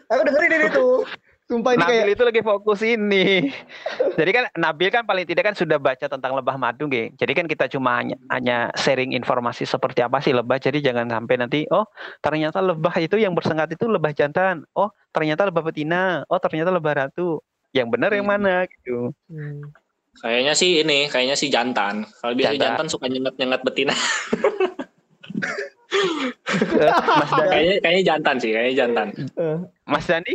[0.10, 1.06] Aku dengerin ini tuh.
[1.52, 3.52] Sumpah ini kayak Nabil itu lagi fokus ini.
[4.20, 7.12] Jadi kan Nabil kan paling tidak kan sudah baca tentang lebah madu, Ge.
[7.20, 10.64] Jadi kan kita cuma hanya, hanya sharing informasi seperti apa sih lebah.
[10.64, 11.84] Jadi jangan sampai nanti, oh
[12.24, 14.64] ternyata lebah itu yang bersengat itu lebah jantan.
[14.72, 16.24] Oh ternyata lebah betina.
[16.32, 17.44] Oh ternyata lebah ratu.
[17.76, 18.40] Yang benar yang Hmm.
[18.40, 19.12] mana gitu.
[19.28, 19.76] Hmm.
[20.24, 22.08] Kayaknya sih ini, kayaknya sih jantan.
[22.24, 22.64] Kalau biasa Jantan.
[22.64, 23.92] jantan suka nyengat-nyengat betina.
[25.92, 29.08] Eh, Mas Dani, kayaknya kayaknya jantan sih, kayaknya jantan.
[29.36, 30.34] Eh, Mas Dani?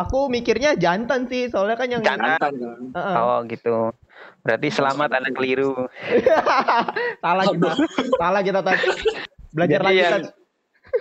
[0.00, 2.38] Aku mikirnya jantan sih, soalnya kan yang Jantan.
[2.40, 2.52] Jantan.
[2.54, 2.80] kan.
[2.96, 3.16] Heeh.
[3.16, 3.76] Oh gitu.
[4.40, 5.76] Berarti selamat anda keliru.
[7.24, 7.70] salah kita.
[8.16, 8.86] salah kita tadi.
[9.50, 10.22] Belajar Jadi lagi yang, Tat.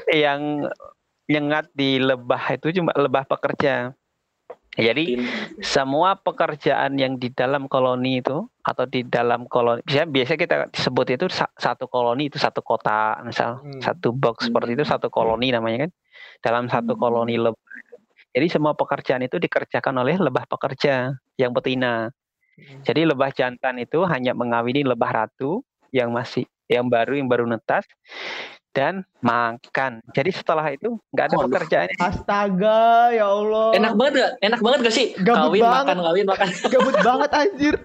[0.09, 0.41] yang
[1.25, 3.93] nyengat di lebah itu cuma lebah pekerja.
[4.71, 5.17] Jadi
[5.59, 11.07] semua pekerjaan yang di dalam koloni itu atau di dalam koloni biasa biasa kita disebut
[11.09, 13.81] itu sa- satu koloni itu satu kota misal Hmm.
[13.81, 15.91] satu box seperti itu satu koloni namanya kan
[16.39, 17.01] dalam satu Hmm.
[17.01, 17.59] koloni lebah
[18.30, 22.10] jadi semua pekerjaan itu dikerjakan oleh lebah pekerja yang betina
[22.60, 22.84] Hmm.
[22.84, 25.63] jadi lebah jantan itu hanya mengawini lebah ratu
[25.96, 27.88] yang masih yang baru yang baru netas
[28.70, 31.48] dan makan jadi setelah itu nggak ada Waduh.
[31.48, 33.72] pekerjaan Astaga, ya Allah.
[33.74, 34.32] Enak banget gak?
[34.44, 35.08] Enak banget gak sih?
[35.18, 35.86] Gabut kawin banget.
[35.88, 36.48] makan, kawin makan.
[36.76, 37.76] Gabut banget anjir.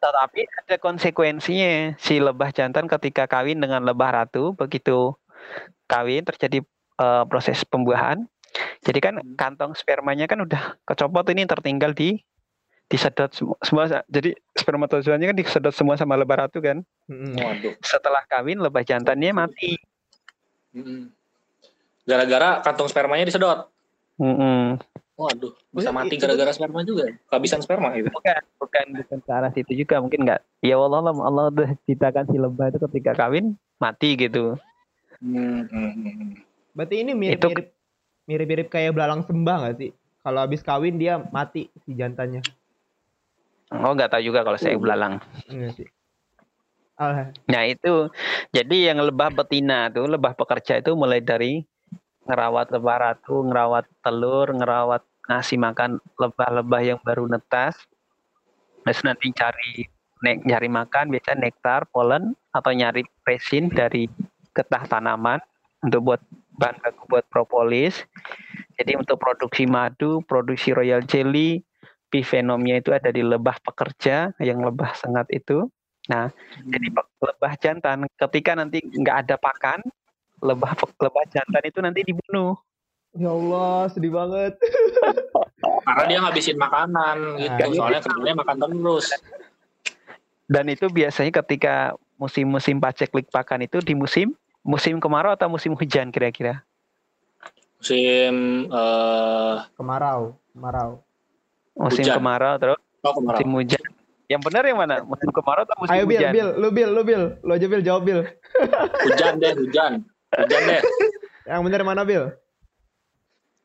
[0.00, 5.12] tetapi ada konsekuensinya si lebah jantan ketika kawin dengan lebah ratu begitu
[5.86, 6.64] kawin terjadi
[6.96, 8.24] eh, proses pembuahan
[8.80, 9.34] jadi kan Hmm.
[9.34, 12.18] kantong spermanya kan udah kecopot ini tertinggal di
[12.84, 16.84] disedot semua, semua jadi spermatozoanya kan disedot semua sama lebah ratu kan.
[17.06, 17.74] Waduh.
[17.80, 19.76] setelah kawin lebah jantannya mati
[20.70, 21.06] Mm-mm.
[22.02, 23.70] Gara-gara kantong spermanya disedot.
[24.16, 24.76] Mm-mm.
[25.14, 27.06] Waduh, bisa Maksudnya mati itu- gara-gara sperma juga.
[27.30, 28.10] Kehabisan sperma gitu.
[28.10, 32.36] bukan bukan bukan ke arah situ juga mungkin nggak ya Allah Allah udah ciptakan si
[32.36, 34.58] lebah itu ketika kawin mati gitu
[35.16, 36.30] Hmm, hmm, hmm.
[36.74, 37.73] Berarti ini Itu- mirip-mirip
[38.24, 39.90] mirip-mirip kayak belalang sembah gak sih?
[40.24, 42.40] Kalau habis kawin dia mati si jantannya.
[43.74, 45.88] oh nggak tahu juga kalau saya belalang Enggak sih.
[46.94, 48.06] Ah, Nah itu,
[48.54, 51.66] jadi yang lebah betina tuh, lebah pekerja itu mulai dari
[52.22, 57.74] ngerawat lebah ratu, ngerawat telur, ngerawat ngasih makan lebah-lebah yang baru netas.
[58.86, 59.90] Terus nanti cari
[60.22, 64.06] nek nyari makan biasa nektar, polen atau nyari resin dari
[64.54, 65.42] getah tanaman
[65.82, 66.22] untuk buat
[66.58, 68.02] bahan baku buat propolis.
[68.74, 71.62] Jadi untuk produksi madu, produksi royal jelly,
[72.10, 75.66] pivenomnya itu ada di lebah pekerja yang lebah sengat itu.
[76.68, 79.80] Jadi pe- lebah jantan ketika nanti nggak ada pakan,
[80.42, 82.58] lebah lebah jantan itu nanti dibunuh.
[83.14, 84.58] ya Allah, sedih banget.
[85.86, 87.62] Karena dia ngabisin makanan gitu.
[87.62, 87.74] Ah.
[87.78, 89.06] Soalnya kerjanya makan terus.
[90.50, 96.08] Dan itu biasanya ketika musim-musim paceklik pakan itu di musim musim kemarau atau musim hujan
[96.08, 96.64] kira-kira.
[97.76, 98.34] Musim
[98.72, 100.90] eh Kemarau, kemarau.
[101.76, 102.16] Musim Hujan.
[102.16, 103.36] kemarau terus oh, kemarau.
[103.36, 103.84] musim hujan.
[104.24, 104.96] Yang benar yang mana?
[105.04, 106.32] Musim kemarau atau musim Ayo Bil, hujan?
[106.32, 107.22] Bil, lu Bil, lu Bil.
[107.44, 108.20] Lu aja Bil jawab Bil.
[109.04, 109.92] Hujan deh, hujan.
[110.32, 110.80] Hujan deh.
[111.50, 112.32] Yang benar mana Bil?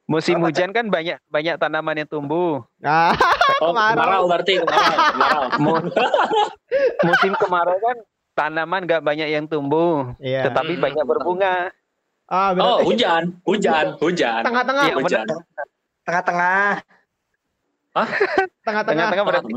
[0.03, 2.65] Musim Apa, hujan kan banyak banyak tanaman yang tumbuh.
[2.81, 3.13] Ah,
[3.61, 3.95] Oh, Kemarau.
[3.95, 4.99] kemarau berarti kemarau.
[5.15, 5.43] kemarau.
[5.59, 5.83] Mu-
[7.07, 7.97] musim kemarau kan
[8.39, 10.47] tanaman nggak banyak yang tumbuh, iya.
[10.47, 10.83] tetapi Hmm.
[10.87, 11.75] banyak berbunga.
[12.29, 14.45] Ah, Oh, hujan, hujan, hujan.
[14.45, 15.25] tengah-tengah, Iya, Hujan.
[16.05, 16.63] Tengah-tengah.
[18.63, 18.93] tengah-tengah.
[18.95, 19.51] Tengah-tengah berarti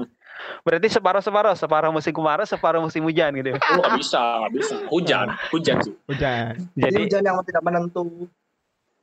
[0.66, 3.54] berarti separuh-separuh, separuh musim kemarau, separuh musim hujan gitu.
[3.54, 4.74] Oh, nggak bisa, nggak bisa.
[4.90, 5.94] Hujan, hujan sih.
[6.10, 6.58] Hujan.
[6.74, 8.02] Jadi Jadi hujan yang tidak menentu.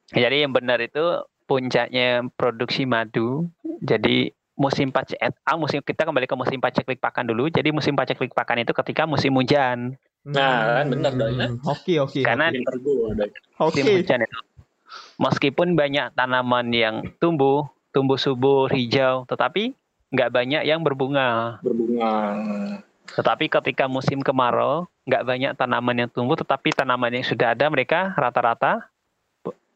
[0.09, 1.05] jadi yang benar itu
[1.45, 3.47] puncaknya produksi madu.
[3.79, 5.15] Jadi musim pacek
[5.47, 7.47] ah, musim kita kembali ke musim paceklik pakan dulu.
[7.47, 9.95] Jadi musim paceklik pakan itu ketika musim hujan.
[10.27, 11.47] Nah, kan bener dong, ya.
[11.47, 12.21] Hmm, Hoki, hoki.
[12.27, 13.31] Karena doi.
[13.55, 13.81] Hoki.
[13.81, 14.39] musim hujan itu
[15.19, 19.75] meskipun banyak tanaman yang tumbuh, tumbuh subur, hijau, tetapi
[20.09, 21.61] nggak banyak yang berbunga.
[21.61, 22.13] berbunga.
[23.09, 28.13] Tetapi ketika musim kemarau, nggak banyak tanaman yang tumbuh, tetapi tanaman yang sudah ada mereka
[28.15, 28.89] rata-rata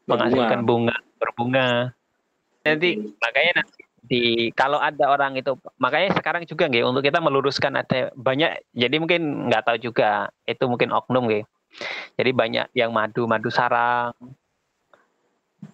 [0.08, 1.92] menghasilkan bunga, berbunga.
[2.64, 7.72] Nanti makanya nanti di kalau ada orang itu makanya sekarang juga nggih untuk kita meluruskan
[7.80, 11.44] ada banyak jadi mungkin nggak tahu juga itu mungkin oknum nggih.
[12.14, 14.14] Jadi banyak yang madu madu sarang.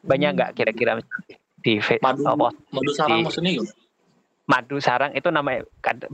[0.00, 0.96] Banyak nggak kira-kira
[1.60, 3.72] di Madu, apa, madu sarang di- maksudnya gimana?
[4.50, 5.62] madu sarang itu namanya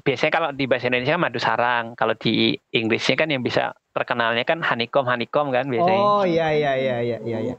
[0.05, 4.61] biasanya kalau di bahasa Indonesia madu sarang kalau di Inggrisnya kan yang bisa terkenalnya kan
[4.61, 7.57] honeycomb honeycomb kan biasanya Oh, iya iya iya iya iya iya.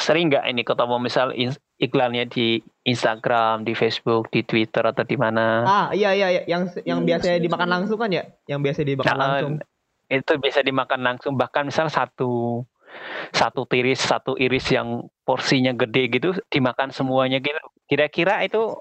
[0.00, 1.36] Sering nggak ini ketemu misal
[1.80, 6.68] iklannya di Instagram di Facebook di Twitter atau di mana Ah, iya iya iya yang
[6.84, 7.74] yang Hmm, biasanya iya, dimakan iya.
[7.74, 8.24] langsung kan ya?
[8.44, 9.52] Yang biasa dimakan Nah, langsung.
[10.10, 12.62] itu bisa dimakan langsung bahkan misal satu
[13.30, 18.74] satu tiris satu iris yang porsinya gede gitu dimakan semuanya gitu kira-kira itu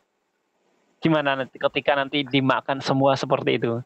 [0.99, 3.77] gimana nanti ketika nanti dimakan semua seperti itu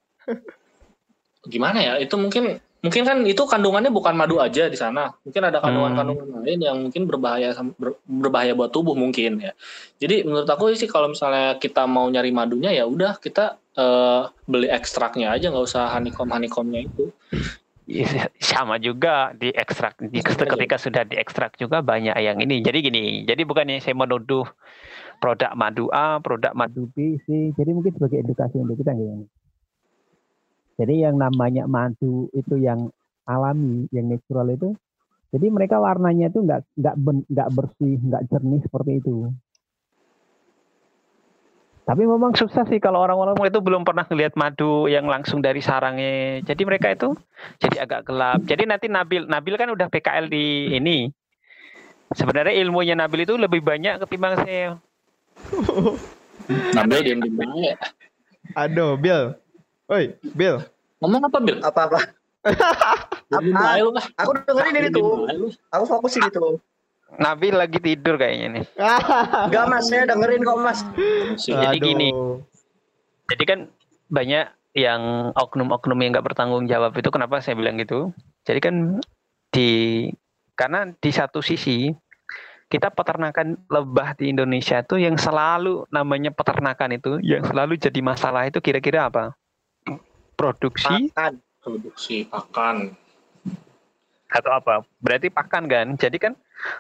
[1.44, 1.94] Gimana ya?
[2.00, 5.16] Itu mungkin mungkin kan itu kandungannya bukan madu aja di sana.
[5.24, 9.56] Mungkin ada kandungan-kandungan lain yang mungkin berbahaya ber- berbahaya buat tubuh mungkin ya.
[10.04, 14.68] Jadi menurut aku sih kalau misalnya kita mau nyari madunya ya udah kita eh, beli
[14.68, 17.10] ekstraknya aja nggak usah honeycomb honeycombnya itu.
[17.84, 20.24] Iya, sama juga di ekstrak aja.
[20.24, 24.48] ketika sudah diekstrak juga banyak yang ini jadi gini jadi bukannya saya menuduh
[25.20, 29.28] produk madu A produk madu B C jadi mungkin sebagai edukasi untuk kita gitu
[30.80, 32.90] jadi yang namanya madu itu yang
[33.24, 34.70] alami yang natural itu
[35.34, 36.96] jadi mereka warnanya itu nggak nggak
[37.30, 39.32] nggak bersih nggak jernih seperti itu
[41.84, 46.40] tapi memang susah sih kalau orang-orang itu belum pernah melihat madu yang langsung dari sarangnya
[46.48, 47.12] jadi mereka itu
[47.60, 48.40] jadi agak gelap.
[48.48, 51.12] Jadi nanti Nabil Nabil kan udah PKL di ini.
[52.16, 54.80] Sebenarnya ilmunya Nabil itu lebih banyak ketimbang saya.
[56.78, 57.76] Nabil diam diam aja.
[58.64, 59.36] Aduh, Bill.
[59.92, 60.64] Oi, Bill.
[61.04, 61.60] Ngomong apa Bil?
[61.60, 62.00] Apa-apa.
[63.34, 63.84] Apa?
[64.24, 65.28] Aku dengerin ini tuh.
[65.74, 66.62] Aku fokus ini tuh.
[67.20, 68.66] Nabil lagi tidur kayaknya nih.
[69.50, 70.80] Enggak mas, saya dengerin kok mas.
[71.44, 72.10] Jadi gini.
[73.28, 73.60] Jadi kan
[74.08, 78.16] banyak yang oknum-oknum yang nggak bertanggung jawab itu kenapa saya bilang gitu.
[78.48, 78.76] Jadi kan
[79.54, 79.70] di
[80.58, 81.94] karena di satu sisi
[82.70, 88.50] kita peternakan lebah di Indonesia itu yang selalu namanya peternakan itu yang selalu jadi masalah
[88.50, 89.38] itu kira-kira apa?
[90.34, 91.34] Produksi Makan.
[91.64, 92.92] Produksi pakan.
[94.34, 94.82] atau apa?
[94.98, 95.88] Berarti pakan kan?
[95.94, 96.34] Jadi kan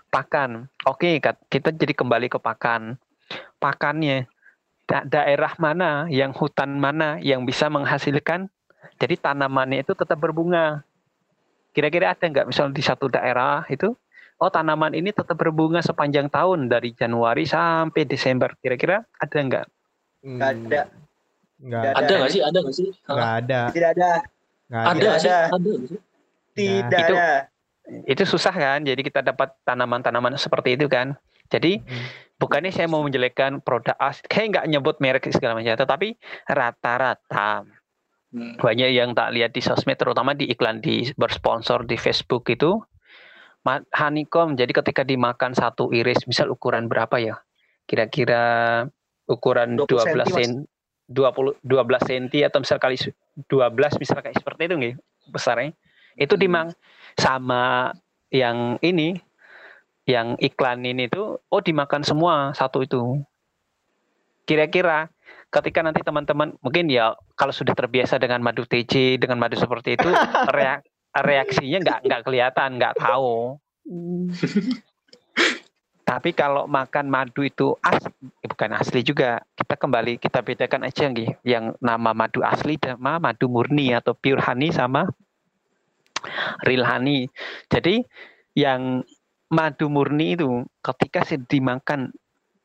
[0.09, 0.65] pakan.
[0.89, 2.97] Oke, kita jadi kembali ke pakan.
[3.61, 4.25] Pakannya
[4.89, 8.49] da- daerah mana, yang hutan mana yang bisa menghasilkan
[8.99, 10.83] jadi tanamannya itu tetap berbunga.
[11.73, 13.97] Kira-kira ada nggak misal di satu daerah itu
[14.37, 18.53] oh tanaman ini tetap berbunga sepanjang tahun dari Januari sampai Desember.
[18.61, 19.65] Kira-kira ada nggak?
[20.23, 20.81] Nggak ada.
[21.63, 22.03] Enggak Nggak ada.
[22.03, 22.41] Ada nggak sih?
[22.43, 22.87] Ada nggak sih?
[23.07, 23.59] Enggak ada.
[23.71, 24.11] Tidak ada.
[24.67, 25.07] Nggak Ada ada.
[25.47, 25.99] Ada nggak sih?
[26.53, 27.27] Tidak Itu- ada.
[28.07, 28.79] Itu susah kan?
[28.83, 31.15] Jadi kita dapat tanaman-tanaman seperti itu kan.
[31.47, 32.05] Jadi Hmm.
[32.39, 36.15] bukannya saya mau menjelekkan produk A, kayak nggak nyebut merek segala macam, tetapi
[36.47, 37.67] rata-rata
[38.33, 38.57] Hmm.
[38.57, 42.81] banyak yang tak lihat di sosmed, terutama di iklan di bersponsor di Facebook itu
[43.93, 44.57] honeycomb.
[44.57, 47.35] Jadi ketika dimakan satu iris, misal ukuran berapa ya?
[47.85, 48.83] Kira-kira
[49.23, 50.35] ukuran 20 12 senti, Mas.
[50.35, 50.51] sen
[51.09, 53.15] 20 12 cm atau misal kali su-
[53.49, 54.95] 12 misal kayak seperti itu nggih
[55.29, 55.71] besarnya.
[56.15, 56.71] Itu dimang
[57.17, 57.93] sama
[58.33, 59.17] yang ini
[60.03, 63.23] yang iklan ini tuh oh dimakan semua satu itu.
[64.43, 65.07] Kira-kira
[65.53, 70.09] ketika nanti teman-teman mungkin ya kalau sudah terbiasa dengan madu TC dengan madu seperti itu
[70.57, 73.61] reak- reaksinya nggak nggak kelihatan nggak tahu
[76.03, 78.03] Tapi kalau makan madu itu as,
[78.43, 79.39] eh, bukan asli juga.
[79.55, 84.43] Kita kembali kita bedakan aja nih yang nama madu asli sama madu murni atau pure
[84.43, 85.07] honey sama
[86.67, 87.31] real honey.
[87.71, 88.03] Jadi
[88.53, 89.01] yang
[89.47, 92.11] madu murni itu ketika dimakan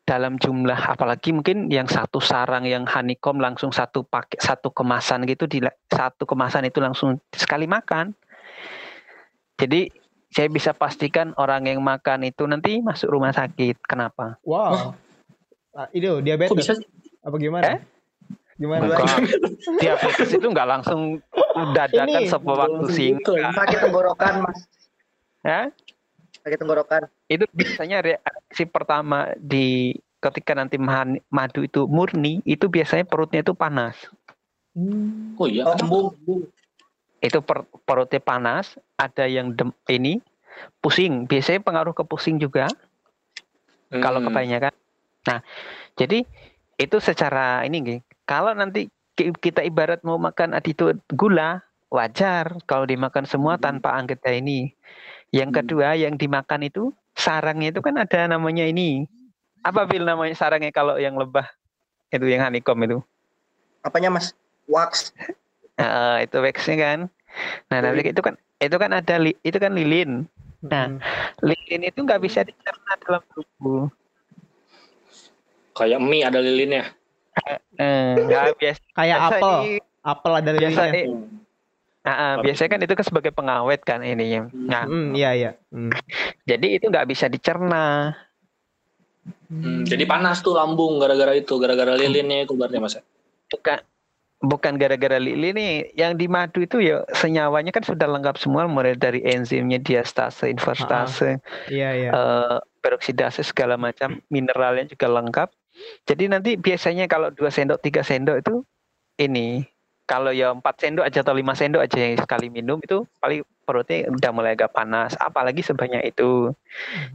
[0.09, 5.44] dalam jumlah apalagi mungkin yang satu sarang yang honeycomb langsung satu pakai satu kemasan gitu
[5.92, 8.16] satu kemasan itu langsung sekali makan.
[9.61, 9.90] Jadi
[10.28, 13.80] saya bisa pastikan orang yang makan itu nanti masuk rumah sakit.
[13.84, 14.36] Kenapa?
[14.44, 14.92] Wow.
[15.72, 16.52] Ah, itu diabetes.
[16.52, 16.74] Kok bisa?
[17.24, 17.64] Apa gimana?
[17.64, 17.78] Eh?
[18.58, 18.90] Gimana?
[18.90, 19.06] Bukan.
[19.82, 21.22] Diabetes itu nggak langsung
[21.72, 23.54] dadakan Ini, sebuah waktu belum singkat.
[23.54, 24.58] Sakit tenggorokan, Mas.
[25.46, 25.60] Ya?
[26.42, 27.02] Sakit tenggorokan.
[27.28, 30.80] itu biasanya reaksi pertama di ketika nanti
[31.28, 33.94] madu itu murni itu biasanya perutnya itu panas
[34.78, 35.34] Hmm.
[35.34, 35.66] Oh iya.
[35.66, 36.06] Oh, kembung.
[37.18, 40.22] Itu per- perutnya panas ada yang dem, ini
[40.78, 42.70] pusing biasanya pengaruh ke pusing juga
[43.98, 44.28] kalau Hmm.
[44.31, 44.74] kebanyakan
[45.26, 45.40] nah
[45.98, 46.22] jadi
[46.78, 48.87] itu secara ini nih kalau nanti
[49.18, 53.64] ki- kita ibarat mau makan itu gula wajar kalau dimakan semua Hmm.
[53.66, 54.70] tanpa anggota ini
[55.35, 55.59] yang Hmm.
[55.62, 59.11] kedua yang dimakan itu sarangnya itu kan ada namanya ini
[59.66, 61.50] apa bil namanya sarangnya kalau yang lebah
[62.14, 62.98] itu yang honeycomb itu
[63.78, 64.35] Apanya, Mas?
[64.66, 65.14] Wax.
[65.78, 66.98] Nah, itu waxnya kan
[67.70, 70.26] nah nanti itu kan itu kan ada li- itu kan lilin
[70.58, 70.98] Nah, Hmm.
[71.38, 73.86] lilin itu nggak bisa dicerna dalam tubuh
[75.70, 76.90] Kayak mie ada lilinnya.
[77.78, 79.52] eh, nggak biasa Kayak biasa apel.
[79.62, 80.94] ini- Apel ada biasa lilinnya.
[80.98, 81.06] eh,
[82.02, 85.50] ah, ah, biasanya kan itu kan sebagai pengawet kan ininya nah Hmm, iya iya.
[85.70, 85.94] Hmm.
[86.42, 88.18] jadi itu nggak bisa dicerna
[89.48, 92.98] Hmm, jadi panas tuh lambung gara-gara itu, gara-gara lilinnya itu berarti mas.
[92.98, 93.02] ya?
[93.48, 93.78] bukan
[94.38, 98.94] bukan gara-gara lilin nih yang di madu itu ya senyawanya kan sudah lengkap semua mulai
[98.94, 102.11] dari enzimnya diastase inverstase Iya iya.
[102.14, 105.48] eh, peroksidase segala macam mineralnya juga lengkap.
[106.07, 108.55] Jadi nanti biasanya kalau dua sendok tiga sendok itu
[109.18, 109.66] ini
[110.09, 114.09] kalau ya empat sendok aja atau lima sendok aja yang sekali minum itu paling perutnya
[114.09, 116.55] udah mulai agak panas apalagi sebanyak itu.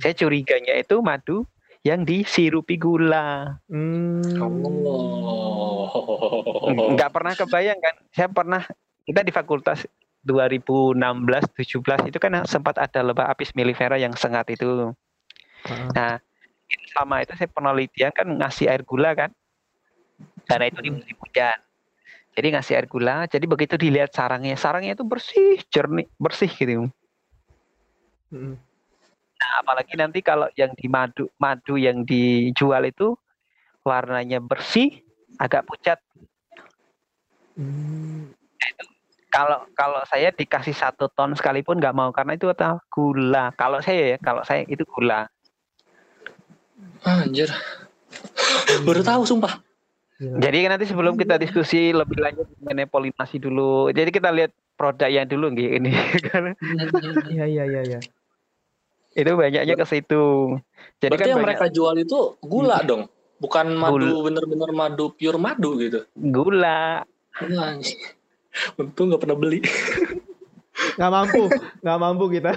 [0.03, 1.47] Saya curiganya itu madu
[1.83, 4.23] yang disirupi gula Hmm.
[4.39, 5.91] Oh.
[6.73, 8.63] nggak pernah kebayang kan saya pernah
[9.03, 9.85] kita di fakultas
[10.23, 14.95] 2016-17 itu kan sempat ada lebah apis mellifera yang sengat itu
[15.63, 15.89] Heeh.
[15.95, 16.19] Nah,
[16.91, 19.31] sama itu saya penelitian kan ngasih air gula kan.
[20.43, 21.57] Karena itu di musim hujan.
[22.33, 26.89] Jadi ngasih air gula, jadi begitu dilihat sarangnya, sarangnya itu bersih, jernih, bersih gitu.
[28.33, 28.57] Hmm.
[29.43, 33.19] Nah, apalagi nanti kalau yang di madu, madu yang dijual itu
[33.83, 35.03] warnanya bersih,
[35.35, 35.99] agak pucat.
[37.59, 38.31] Hmm.
[39.27, 43.51] Kalau kalau saya dikasih satu ton sekalipun nggak mau karena itu adalah gula.
[43.59, 45.27] Kalau saya ya, kalau saya itu gula.
[47.03, 47.51] Anjir.
[48.87, 49.59] Baru tahu sumpah.
[50.21, 50.39] Gila.
[50.39, 55.51] Jadi nanti sebelum kita diskusi lebih lanjut mengenai polinasi dulu, jadi kita lihat produknya dulu
[55.51, 55.91] nggih ini.
[56.31, 56.55] Karena
[57.33, 57.99] Iya iya iya iya.
[59.13, 60.57] Itu banyaknya ke situ.
[60.99, 63.09] Jadi Berarti kan yang banyak mereka jual itu gula dong.
[63.41, 66.05] Bukan madu bener-bener madu pure madu gitu.
[66.15, 67.03] gula.
[67.37, 67.99] Anjing.
[68.79, 69.59] Untung nggak pernah beli.
[70.73, 71.43] Nggak mampu,
[71.85, 72.49] nggak mampu kita.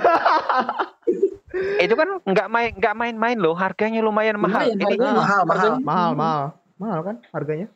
[1.84, 4.64] Itu kan nggak main nggak main-main loh, harganya lumayan mahal.
[4.64, 5.72] Lumayan, Ini harganya mahal, mahal.
[5.84, 6.44] mahal mahal
[6.76, 7.68] mahal kan harganya?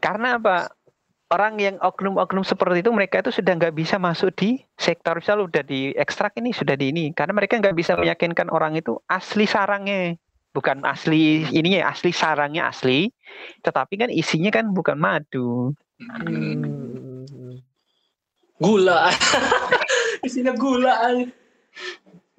[0.00, 0.68] karena apa?
[1.32, 5.64] Orang yang oknum-oknum seperti itu mereka itu sudah nggak bisa masuk di sektor misal udah
[5.64, 10.14] di ekstrak ini sudah di ini karena mereka nggak bisa meyakinkan orang itu asli sarangnya
[10.52, 13.10] bukan asli ininya asli sarangnya asli
[13.66, 17.62] tetapi kan isinya kan bukan madu Hmm.
[18.58, 19.10] Gula.
[20.26, 21.22] Isinya gula.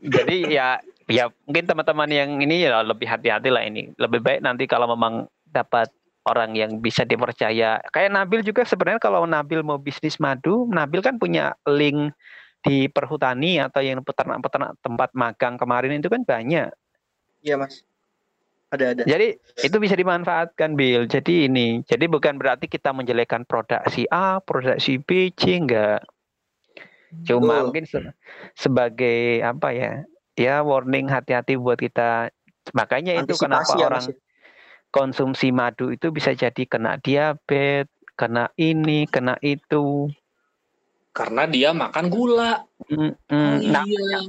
[0.05, 0.67] jadi ya
[1.09, 5.25] ya mungkin teman-teman yang ini ya lebih hati-hati lah ini lebih baik nanti kalau memang
[5.49, 5.89] dapat
[6.25, 11.21] orang yang bisa dipercaya kayak Nabil juga sebenarnya kalau Nabil mau bisnis madu Nabil kan
[11.21, 12.13] punya link
[12.65, 16.73] di perhutani atau yang peternak-peternak tempat magang kemarin itu kan banyak
[17.45, 17.85] Iya, Mas.
[18.73, 19.03] Ada ada.
[19.05, 24.41] jadi itu bisa dimanfaatkan Bill jadi ini jadi bukan berarti kita menjelekkan produk si A
[24.41, 26.01] produk si B C enggak
[27.29, 27.65] cuma Betul.
[27.69, 28.13] mungkin se-
[28.57, 30.01] sebagai apa ya
[30.33, 32.33] ya warning hati-hati buat kita
[32.73, 34.24] makanya itu kenapa ya, orang ya.
[34.95, 40.07] Konsumsi madu itu bisa jadi kena diabetes kena ini kena itu
[41.15, 42.67] Karena dia makan gula.
[42.91, 44.19] Mm, mm, nah, iya.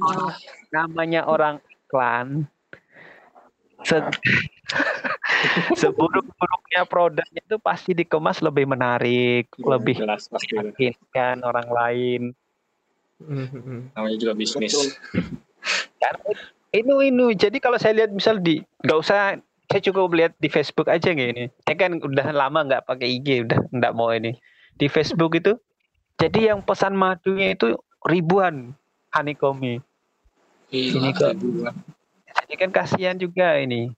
[0.71, 2.47] namanya orang iklan
[3.83, 4.07] se-
[5.83, 10.51] seburuk-buruknya produknya itu pasti dikemas lebih menarik lebih jelas pasti.
[10.55, 12.21] meyakinkan orang lain
[13.17, 13.81] Hmm, hmm, hmm.
[13.97, 14.77] Namanya juga bisnis.
[15.97, 16.37] Karena
[16.69, 17.31] Inu inu.
[17.33, 21.31] Jadi kalau saya lihat misal di nggak usah saya cukup lihat di Facebook aja kayak
[21.35, 21.45] ini.
[21.67, 24.39] Saya kan udah lama nggak pakai IG, udah nggak mau ini.
[24.79, 25.59] Di Facebook itu,
[26.15, 27.75] jadi yang pesan madunya itu
[28.07, 28.71] ribuan
[29.11, 29.83] honeycomb.
[30.71, 31.35] Ini kok.
[32.27, 33.91] Jadi kan kasihan juga ini.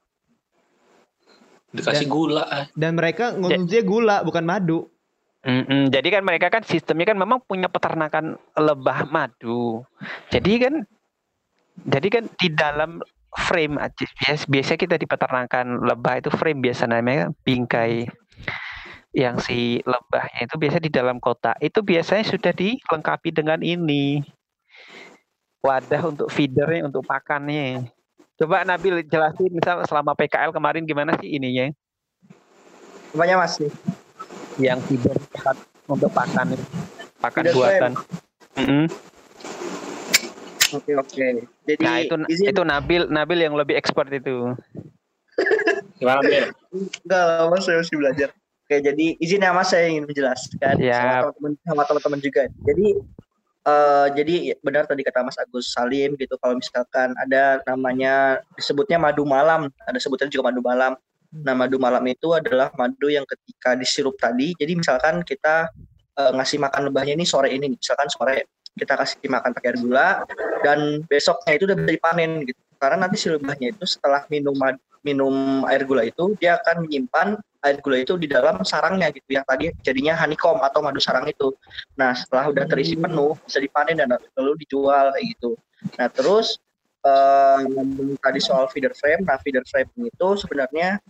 [1.70, 2.50] Dikasih gula.
[2.50, 2.66] ah.
[2.74, 4.90] Dan mereka ngonsumsinya gula bukan madu.
[5.40, 9.88] Mm-mm, jadi kan mereka kan sistemnya kan memang punya peternakan lebah madu.
[10.28, 10.74] Jadi kan
[11.88, 13.00] jadi kan di dalam
[13.36, 14.06] frame aja.
[14.06, 18.10] Biasa, biasa kita di peternakan lebah itu frame biasa namanya bingkai.
[19.14, 21.58] Yang si lebahnya itu biasa di dalam kotak.
[21.62, 24.22] Itu biasanya sudah dilengkapi dengan ini.
[25.60, 27.90] Wadah untuk feedernya untuk pakannya.
[28.40, 31.68] Coba Nabil jelasin misal selama PKL kemarin gimana sih ininya?
[33.12, 33.74] Apanya mas nih?
[34.60, 35.16] yang feeder
[35.88, 36.54] untuk pakan
[37.24, 37.92] pakan Feeder buatan.
[38.60, 38.86] Mm-mm.
[40.76, 41.28] Oke oke.
[41.70, 44.58] Jadi nah itu izin itu Nabil Nabil yang lebih expert itu
[46.02, 46.50] Gimana Bil?
[47.06, 48.30] enggak mas saya masih belajar.
[48.66, 50.94] Oke jadi izin ya mas saya ingin menjelaskan Siap.
[50.98, 52.44] sama teman-teman sama teman-teman juga.
[52.66, 52.88] Jadi
[53.70, 59.28] eh jadi benar tadi kata Mas Agus Salim gitu kalau misalkan ada namanya disebutnya madu
[59.28, 60.96] malam, ada sebutannya juga madu malam.
[61.30, 64.58] Nah, madu malam itu adalah madu yang ketika disirup tadi.
[64.58, 65.70] Jadi misalkan kita
[66.18, 70.10] eh, ngasih makan lebahnya ini sore ini, misalkan sore kita kasih makan pakai air gula
[70.62, 72.62] dan besoknya itu udah bisa dipanen gitu.
[72.80, 74.56] Karena nanti si lebahnya itu setelah minum
[75.04, 79.44] minum air gula itu dia akan menyimpan air gula itu di dalam sarangnya gitu yang
[79.44, 81.52] tadi jadinya honeycomb atau madu sarang itu.
[82.00, 85.52] Nah, setelah udah terisi penuh bisa dipanen dan lalu dijual kayak gitu.
[86.00, 86.60] Nah, terus
[87.04, 87.60] eh,
[88.20, 91.04] tadi soal feeder frame, nah feeder frame itu sebenarnya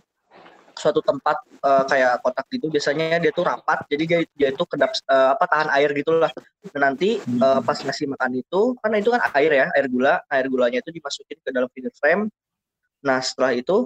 [0.80, 4.96] suatu tempat eh, kayak kotak gitu biasanya dia tuh rapat jadi dia, dia itu kedap
[4.96, 6.32] eh, apa tahan air gitulah.
[6.72, 10.46] Dan nanti eh, pas ngasih makan itu karena itu kan air ya air gula air
[10.48, 12.32] gulanya itu dimasukin ke dalam feeder frame.
[13.04, 13.84] Nah setelah itu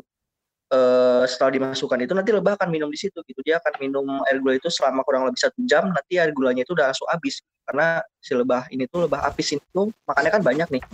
[0.71, 3.41] eh, setelah dimasukkan itu nanti lebah akan minum di situ gitu.
[3.43, 6.73] Dia akan minum air gula itu selama kurang lebih satu jam nanti air gulanya itu
[6.79, 7.43] udah langsung habis.
[7.65, 10.85] Karena si lebah ini tuh lebah apis itu makannya kan banyak nih.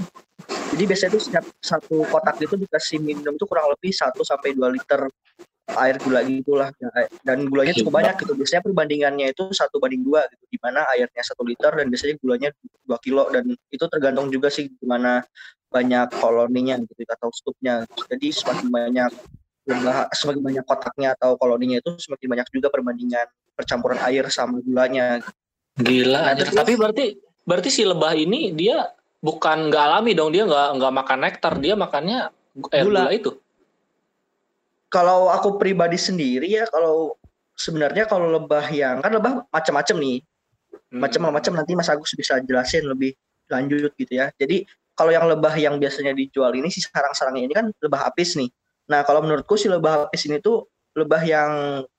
[0.70, 4.70] Jadi biasanya tuh setiap satu kotak itu dikasih minum itu kurang lebih 1 sampai 2
[4.70, 5.10] liter
[5.78, 6.68] air gula gitulah.
[7.22, 8.32] Dan gulanya cukup banyak gitu.
[8.34, 10.44] Biasanya perbandingannya itu satu banding dua gitu.
[10.50, 12.48] Di mana airnya satu liter dan biasanya gulanya
[12.88, 13.24] 2 kilo.
[13.30, 15.22] Dan itu tergantung juga sih gimana
[15.70, 19.10] banyak koloninya gitu atau stupnya jadi semakin banyak
[19.70, 25.22] lebah semakin banyak kotaknya atau koloninya itu semakin banyak juga perbandingan percampuran air sama gulanya.
[25.78, 26.20] Gila.
[26.26, 27.06] Nah, terus- Tapi berarti
[27.46, 28.90] berarti si lebah ini dia
[29.22, 30.34] bukan nggak alami dong.
[30.34, 31.54] Dia nggak nggak makan nektar.
[31.62, 32.18] Dia makannya
[32.74, 33.06] air Gula.
[33.06, 33.30] gula, itu.
[34.90, 37.14] Kalau aku pribadi sendiri ya kalau
[37.54, 40.18] sebenarnya kalau lebah yang kan lebah macam-macam nih
[40.90, 41.02] Hmm.
[41.06, 43.14] macam-macam nanti Mas Agus bisa jelasin lebih
[43.46, 44.30] lanjut gitu ya.
[44.34, 48.50] Jadi kalau yang lebah yang biasanya dijual ini si sarang-sarangnya ini kan lebah apis nih.
[48.90, 50.66] Nah kalau menurutku si lebah apis ini tuh
[50.98, 51.50] lebah yang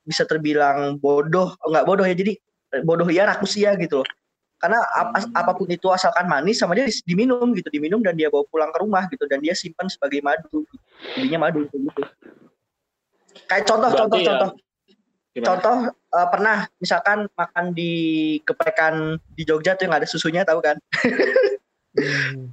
[0.03, 2.35] bisa terbilang bodoh, enggak bodoh ya jadi
[2.83, 4.07] bodoh ya rakus ya gitu loh.
[4.59, 8.27] Karena ap- as- apa pun itu asalkan manis sama dia diminum gitu, diminum dan dia
[8.27, 10.67] bawa pulang ke rumah gitu dan dia simpan sebagai madu.
[11.15, 11.79] Jadinya madu gitu.
[13.51, 14.49] Kayak contoh Berarti contoh ya- contoh
[15.31, 15.47] Gimana?
[15.47, 15.75] contoh
[16.11, 17.91] eh, pernah misalkan makan di
[18.41, 18.95] geprekan
[19.29, 20.75] di Jogja tuh yang ada susunya tahu kan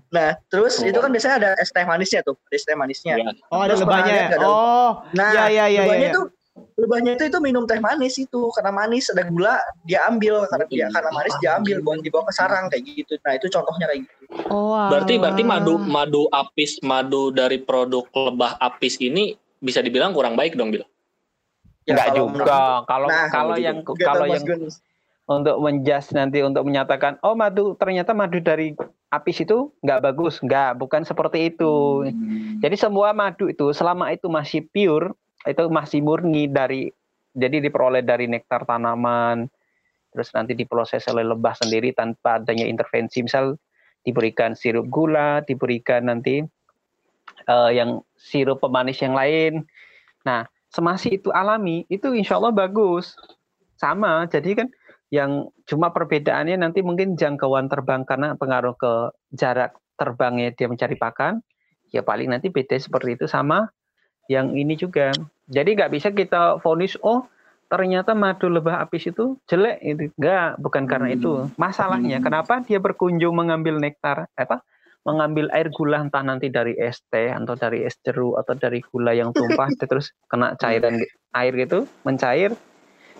[0.09, 0.85] nah terus Oh.
[0.85, 3.31] itu kan biasanya ada es teh manisnya tuh ada es teh manisnya Iya.
[3.49, 4.15] Oh, ada Terus lebahnya.
[4.29, 6.13] ada- Oh, nah ya ya ya lebahnya ya.
[6.13, 6.23] itu
[6.77, 10.87] lebahnya itu itu minum teh manis itu karena manis ada gula dia ambil karena dia
[10.89, 14.15] karena manis dia ambil buat dibawa ke sarang kayak gitu nah itu contohnya kayak gitu
[14.47, 20.35] Oh, Berarti berarti madu madu apis madu dari produk lebah apis ini bisa dibilang kurang
[20.39, 20.85] baik dong Bil.
[21.89, 22.61] Enggak kalau juga.
[22.85, 23.65] Kalau Nah, kalau gitu.
[23.65, 24.45] yang kalau yang
[25.29, 28.73] untuk menjas nanti untuk menyatakan oh madu ternyata madu dari
[29.09, 32.05] apis itu nggak bagus, nggak bukan seperti itu.
[32.61, 35.17] Jadi semua madu itu selama itu masih pure
[35.49, 36.93] itu masih murni dari
[37.33, 39.47] jadi diperoleh dari nektar tanaman
[40.11, 43.55] terus nanti diproses oleh lebah sendiri tanpa adanya intervensi misal
[44.03, 46.43] diberikan sirup gula diberikan nanti
[47.47, 49.65] eh, yang sirup pemanis yang lain.
[50.27, 53.15] Nah semasi itu alami itu insya Allah bagus.
[53.79, 54.69] Sama jadi kan
[55.09, 58.93] yang cuma perbedaannya nanti mungkin jangkauan terbang karena pengaruh ke
[59.33, 61.41] jarak terbangnya dia mencari pakan
[61.89, 63.25] ya paling nanti beda seperti itu.
[63.25, 63.71] Sama
[64.29, 65.15] yang ini juga.
[65.49, 67.25] Jadi nggak bisa kita vonis oh
[67.73, 69.81] ternyata madu lebah apis itu jelek.
[69.81, 71.49] Itu enggak bukan karena itu.
[71.57, 72.27] Masalahnya Hmm.
[72.29, 74.61] kenapa dia berkunjung mengambil nektar apa
[75.07, 79.15] mengambil air gula entah nanti dari es teh atau dari es jeruk atau dari gula
[79.15, 82.53] yang tumpah terus kena cairan gi- air gitu mencair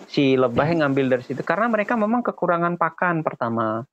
[0.09, 3.85] si lebah yang ngambil dari situ karena mereka memang kekurangan pakan pertama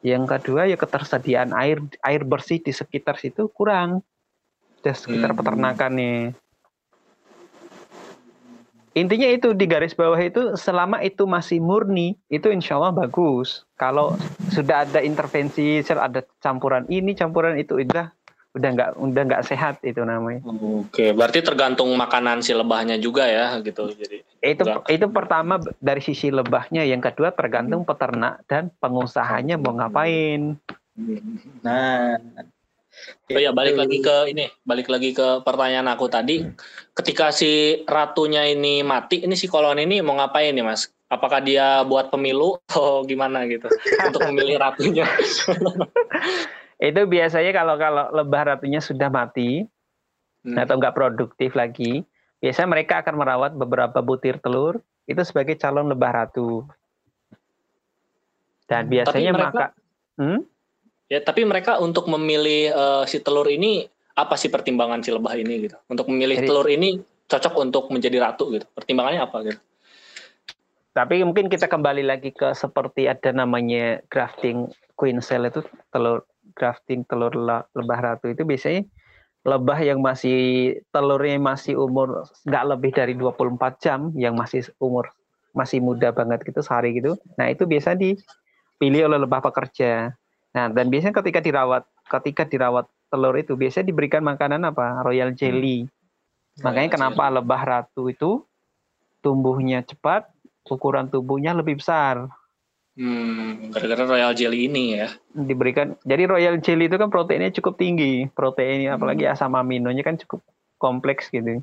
[0.00, 4.00] yang kedua ya ketersediaan air air bersih di sekitar situ kurang
[4.80, 5.38] Udah sekitar Hmm.
[5.44, 6.18] peternakan nih.
[8.98, 13.62] Intinya itu di garis bawah itu selama itu masih murni itu insya Allah bagus.
[13.78, 14.18] Kalau
[14.50, 18.10] sudah ada intervensi, ada campuran ini, campuran itu udah
[18.50, 20.42] udah nggak udah nggak sehat itu namanya.
[20.42, 23.94] Oke, berarti tergantung makanan si lebahnya juga ya gitu.
[23.94, 24.90] Jadi Itu Nggak.
[24.90, 30.58] itu pertama dari sisi lebahnya, yang kedua tergantung peternak dan pengusahanya mau ngapain.
[31.62, 32.18] Nah,
[33.30, 36.42] Oh ya balik lagi ke ini, balik lagi ke pertanyaan aku tadi.
[36.92, 40.90] Ketika si ratunya ini mati, ini si kolon ini mau ngapain nih mas?
[41.06, 43.70] Apakah dia buat pemilu atau gimana gitu
[44.02, 45.06] untuk memilih ratunya?
[46.80, 49.66] Itu biasanya kalau kalau lebah ratunya sudah mati
[50.40, 50.56] Hmm.
[50.56, 52.00] atau nggak produktif lagi,
[52.40, 56.64] biasanya mereka akan merawat beberapa butir telur itu sebagai calon lebah ratu.
[58.64, 60.40] Dan biasanya mereka- maka hmm?
[61.10, 63.82] Ya, tapi mereka untuk memilih eh, si telur ini
[64.14, 65.76] apa sih pertimbangan si lebah ini gitu?
[65.90, 68.62] Untuk memilih Jadi- telur ini cocok untuk menjadi ratu gitu.
[68.70, 69.58] Pertimbangannya apa gitu?
[70.94, 77.06] Tapi mungkin kita kembali lagi ke seperti ada namanya grafting queen cell itu telur grafting
[77.06, 77.30] telur
[77.74, 78.82] lebah ratu itu biasanya
[79.46, 85.08] lebah yang masih telurnya masih umur nggak lebih dari 24 jam yang masih umur
[85.54, 87.18] masih muda banget gitu sehari gitu.
[87.34, 90.14] Nah, itu biasa dipilih oleh lebah pekerja.
[90.50, 95.02] Nah, dan biasanya ketika dirawat ketika dirawat telur itu biasanya diberikan makanan apa?
[95.06, 95.86] Royal jelly.
[96.60, 98.42] Makanya kenapa lebah ratu itu
[99.22, 100.26] tumbuhnya cepat,
[100.66, 102.30] ukuran tubuhnya lebih besar.
[102.98, 105.08] Hmm, gara-gara royal jelly ini ya.
[105.32, 105.94] Diberikan.
[106.02, 108.26] Jadi royal jelly itu kan proteinnya cukup tinggi.
[108.34, 110.42] Proteinnya apalagi asam aminonya kan cukup
[110.76, 111.62] kompleks gitu.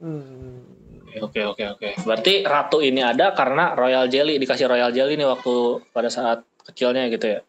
[0.00, 0.64] Hmm.
[1.18, 1.88] Oke oke oke.
[2.04, 7.08] Berarti ratu ini ada karena royal jelly dikasih royal jelly nih waktu pada saat kecilnya
[7.08, 7.40] gitu ya.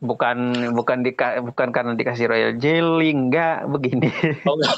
[0.00, 0.36] Bukan
[0.76, 4.10] bukan dika, bukan karena dikasih royal jelly, enggak begini.
[4.48, 4.76] Oh enggak.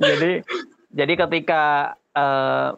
[0.08, 0.32] Jadi
[0.90, 2.68] jadi ketika eh,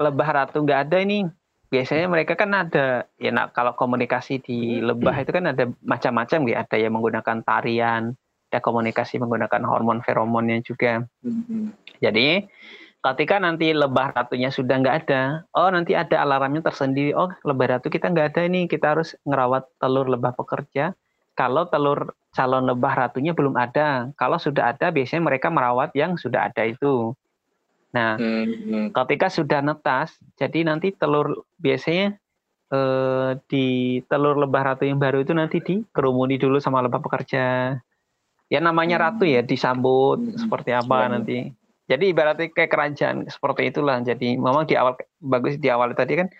[0.00, 1.26] lebah ratu nggak ada ini
[1.70, 6.66] biasanya mereka kan ada ya nak kalau komunikasi di lebah itu kan ada macam-macam ya
[6.66, 8.18] ada yang menggunakan tarian
[8.50, 11.70] ada komunikasi menggunakan hormon feromonnya juga Hmm.
[12.02, 12.50] jadi
[13.00, 15.22] ketika nanti lebah ratunya sudah nggak ada
[15.56, 19.64] oh nanti ada alarmnya tersendiri oh lebah ratu kita nggak ada ini kita harus ngerawat
[19.80, 20.92] telur lebah pekerja
[21.32, 26.52] kalau telur calon lebah ratunya belum ada kalau sudah ada biasanya mereka merawat yang sudah
[26.52, 27.16] ada itu
[27.90, 28.86] nah Hmm, hmm.
[28.94, 32.14] ketika sudah netas, jadi nanti telur biasanya
[32.70, 37.74] eh, di telur lebah ratu yang baru itu nanti dikerumuni dulu sama lebah pekerja.
[38.46, 39.04] Ya namanya Hmm.
[39.10, 40.38] ratu ya disambut Hmm.
[40.38, 41.50] seperti apa nanti.
[41.90, 43.98] Jadi ibaratnya kayak kerajaan seperti itulah.
[43.98, 46.30] Jadi memang di awal bagus di awal tadi kan.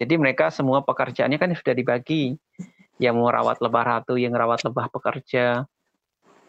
[0.00, 2.32] Jadi mereka semua pekerjaannya kan sudah dibagi.
[2.96, 5.66] Yang mau rawat lebah ratu, yang rawat lebah pekerja,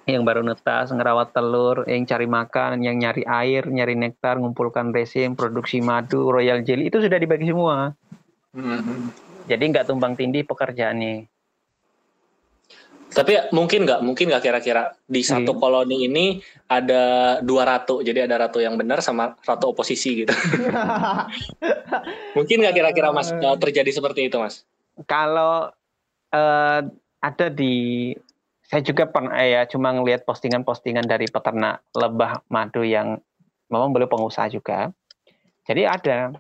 [0.06, 5.34] yang baru netas, ngerawat telur, yang cari makan, yang nyari air, nyari nektar, ngumpulkan resin,
[5.34, 7.98] produksi madu, royal jelly itu sudah dibagi semua.
[8.54, 9.10] Hmm.
[9.50, 11.26] Jadi nggak tumpang tindih pekerjaannya.
[13.14, 15.60] Tapi mungkin nggak, mungkin nggak kira-kira di satu Iya.
[15.62, 16.26] koloni ini
[16.68, 20.34] ada dua ratu, jadi ada ratu yang benar sama ratu oposisi gitu.
[22.38, 24.66] mungkin nggak kira-kira mas eh, terjadi seperti itu mas?
[25.06, 25.70] Kalau
[26.34, 26.82] eh,
[27.22, 28.12] ada di
[28.66, 33.22] saya juga pernah ya cuma ngelihat postingan-postingan dari peternak lebah madu yang
[33.70, 34.90] memang beliau pengusaha juga.
[35.66, 36.34] Jadi ada,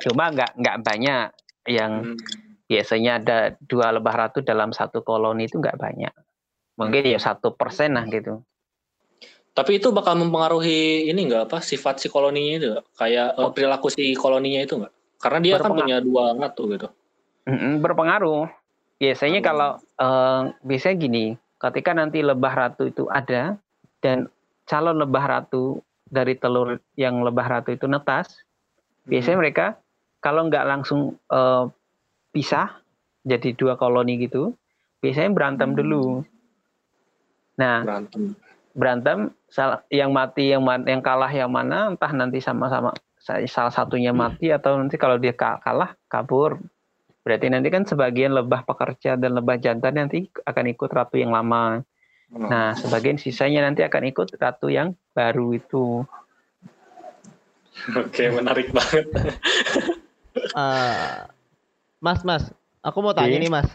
[0.00, 1.26] cuma nggak nggak banyak
[1.66, 2.51] yang Hmm.
[2.72, 6.14] Biasanya ada dua lebah ratu dalam satu koloni itu nggak banyak.
[6.80, 8.40] Mungkin ya satu persen lah gitu.
[9.52, 12.86] Tapi itu bakal mempengaruhi ini nggak apa sifat si koloninya itu nggak?
[12.96, 14.92] kayak eh, perilaku si koloninya itu nggak?
[15.20, 16.88] Karena dia kan punya dua ratu gitu.
[17.84, 18.48] Berpengaruh.
[18.96, 19.48] Biasanya Hmm.
[19.52, 19.70] kalau
[20.00, 21.24] eh, biasanya gini,
[21.60, 23.60] ketika nanti lebah ratu itu ada
[24.00, 24.32] dan
[24.64, 28.40] calon lebah ratu dari telur yang lebah ratu itu netas,
[29.04, 29.44] biasanya Hmm.
[29.44, 29.66] mereka
[30.24, 31.64] kalau nggak langsung eh,
[32.32, 32.80] pisah
[33.22, 34.56] jadi dua koloni gitu,
[34.98, 35.78] biasanya berantem Hmm.
[35.78, 36.04] dulu.
[37.60, 38.34] Nah, berantem.
[38.72, 39.18] berantem
[39.52, 44.10] salah yang mati yang man- yang kalah yang mana entah nanti sama-sama sa- salah satunya
[44.16, 46.56] mati atau nanti kalau dia ka- kalah kabur
[47.22, 51.84] berarti nanti kan sebagian lebah pekerja dan lebah jantan nanti akan ikut ratu yang lama
[52.32, 52.48] Hmm.
[52.48, 56.02] nah sebagian sisanya nanti akan ikut ratu yang baru itu
[58.00, 59.06] Oke menarik banget.
[60.32, 61.16] Eh,
[62.02, 62.50] mas, Mas,
[62.82, 63.70] aku mau tanya nih, Mas.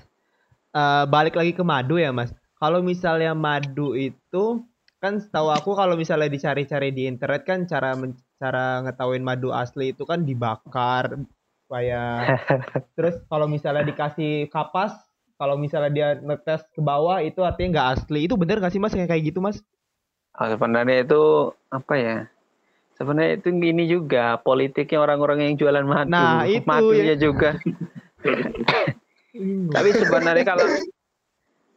[0.75, 2.35] Eh, balik lagi ke madu ya, Mas.
[2.59, 4.67] Kalau misalnya madu itu
[4.99, 7.93] kan setahu aku kalau misalnya dicari-cari di internet kan cara
[8.41, 11.21] cara ngetahuin madu asli itu kan dibakar
[11.61, 12.33] supaya
[12.97, 14.97] terus kalau misalnya dikasih kapas
[15.37, 18.25] kalau misalnya dia netes ke bawah itu artinya nggak asli.
[18.25, 19.61] Itu bener nggak sih mas yang kayak gitu mas?
[20.33, 22.17] Oh, sebenarnya itu apa ya?
[22.97, 26.09] Sebenarnya itu gini juga politiknya orang-orang yang jualan madu.
[26.09, 27.29] Nah, itu Madunya ya.
[27.29, 27.53] juga.
[29.71, 30.65] Tapi sebenarnya kalau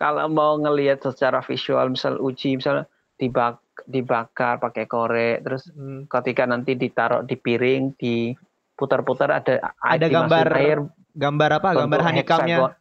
[0.01, 2.89] kalau mau ngelihat secara visual, misal uji, misal
[3.21, 6.09] dibak dibakar pakai korek, terus Hmm.
[6.09, 10.79] ketika nanti ditaruh di piring, diputar-putar ada Ada gambar air,
[11.11, 11.69] Gambar apa?
[11.75, 12.77] Gambar heksagon-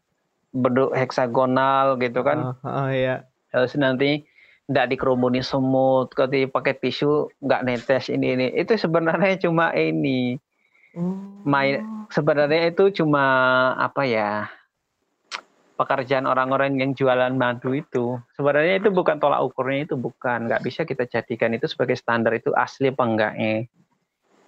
[0.50, 2.54] bentuk heksagonal gitu kan.
[2.54, 3.26] Oh, oh, iya.
[3.52, 4.24] Terus nanti
[4.70, 8.48] nggak dikerumuni semut, ketika pakai tisu nggak netes ini ini.
[8.54, 10.38] Itu sebenarnya cuma ini.
[11.46, 13.26] Main sebenarnya itu cuma
[13.78, 14.32] apa ya?
[15.80, 18.20] pekerjaan orang-orang yang jualan madu itu.
[18.36, 20.52] Sebenarnya itu bukan tolak ukurnya itu bukan.
[20.52, 23.64] Nggak bisa kita jadikan itu sebagai standar itu asli apa enggaknya.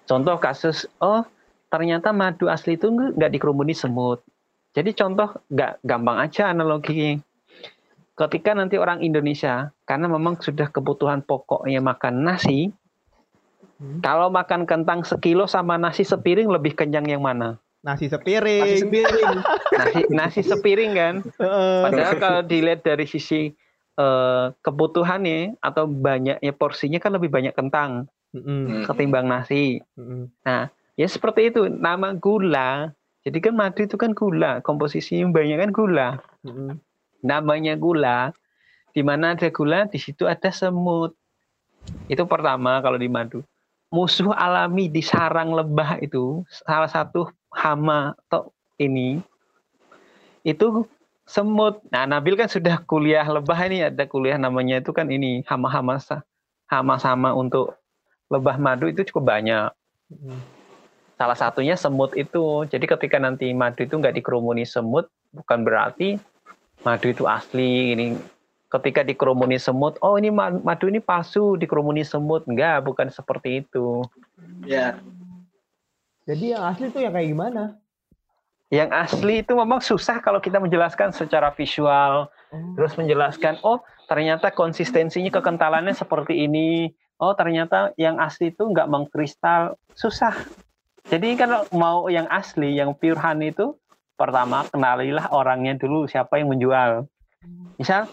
[0.04, 1.24] Contoh kasus oh
[1.72, 4.20] ternyata madu asli itu nggak dikerumuni semut.
[4.76, 7.24] Jadi contoh nggak gampang aja analoginya
[8.22, 12.70] ketika nanti orang Indonesia karena memang sudah kebutuhan pokoknya makan nasi
[13.82, 13.98] Hmm.
[14.06, 18.62] kalau makan kentang sekilo sama nasi sepiring lebih kenyang yang mana Nasi sepiring.
[18.62, 19.32] Nasi sepiring.
[19.80, 21.16] nasi nasi sepiring kan.
[21.82, 23.50] Padahal kalau dilihat dari sisi
[23.98, 29.82] eh, kebutuhannya atau banyaknya porsinya kan lebih banyak kentang Mm-mm, ketimbang nasi.
[29.98, 30.30] mm-mm.
[30.96, 31.68] Ya seperti itu.
[31.68, 32.94] Nama gula.
[33.26, 34.62] Jadi kan madu itu kan gula.
[34.62, 36.10] Komposisinya banyak kan gula.
[36.46, 36.78] Mm-mm.
[37.26, 38.30] Namanya gula.
[38.94, 41.18] Di mana ada gula, di situ ada semut.
[42.06, 43.42] Itu pertama kalau di madu.
[43.92, 49.20] Musuh alami di sarang lebah itu salah satu hama atau ini
[50.48, 50.88] itu
[51.28, 51.84] semut.
[51.92, 56.00] Nah, Nabil kan sudah kuliah lebah ini ada kuliah namanya itu kan ini hama-hama
[56.72, 57.76] hama sama untuk
[58.32, 59.70] lebah madu itu cukup banyak.
[60.08, 60.40] Mm-mm.
[61.20, 62.66] Salah satunya semut itu.
[62.66, 66.16] Jadi ketika nanti madu itu nggak dikerumuni semut, bukan berarti
[66.88, 67.94] madu itu asli.
[67.94, 68.06] Ini
[68.72, 72.48] ketika dikerumuni semut, oh ini ma- madu ini palsu dikerumuni semut.
[72.48, 74.02] Enggak, bukan seperti itu.
[74.64, 74.96] Ya.
[76.24, 77.64] Jadi yang asli tuh yang kayak gimana?
[78.72, 82.32] Yang asli itu memang susah kalau kita menjelaskan secara visual,
[82.80, 86.88] terus menjelaskan, oh ternyata konsistensinya kekentalannya seperti ini.
[87.20, 90.34] Oh ternyata yang asli itu nggak mengkristal, susah.
[91.12, 93.76] Jadi kalau mau yang asli, yang pure honey itu,
[94.16, 97.12] pertama kenalilah orangnya dulu, siapa yang menjual.
[97.76, 98.08] Misal,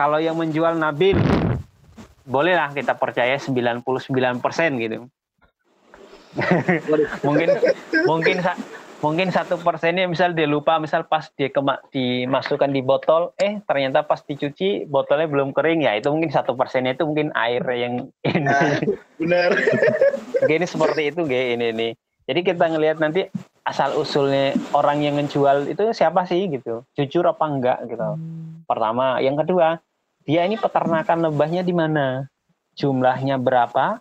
[0.00, 1.20] kalau yang menjual Nabil,
[2.24, 3.84] bolehlah kita percaya 99%
[4.80, 5.04] gitu.
[7.26, 7.58] mungkin
[8.06, 8.38] mungkin
[9.02, 14.06] mungkin satu persennya misal dia lupa misal pas dia kema- dimasukkan di botol eh ternyata
[14.06, 15.84] pas dicuci botolnya belum kering.
[15.84, 18.88] Ya itu mungkin satu persennya itu mungkin air yang ini.
[19.20, 19.52] Benar.
[20.48, 21.92] gini seperti itu gini ini nih
[22.24, 23.28] jadi kita ngelihat nanti
[23.60, 26.86] asal usulnya orang yang menjual itu siapa sih gitu?
[26.96, 28.16] Jujur apa enggak gitu.
[28.64, 29.18] Pertama.
[29.18, 29.82] Yang kedua
[30.24, 32.28] dia ini peternakan lebahnya di mana?
[32.76, 34.00] Jumlahnya berapa?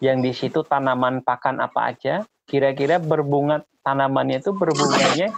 [0.00, 2.24] Yang di situ tanaman pakan apa aja?
[2.46, 5.34] Kira-kira berbunga tanamannya itu berbunganya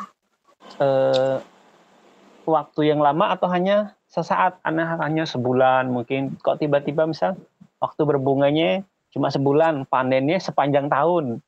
[0.80, 1.36] eh,
[2.46, 4.62] waktu yang lama atau hanya sesaat?
[4.62, 6.38] Hanya hanya sebulan mungkin.
[6.38, 7.36] Kok tiba-tiba misal
[7.82, 11.42] waktu berbunganya cuma sebulan panennya sepanjang tahun?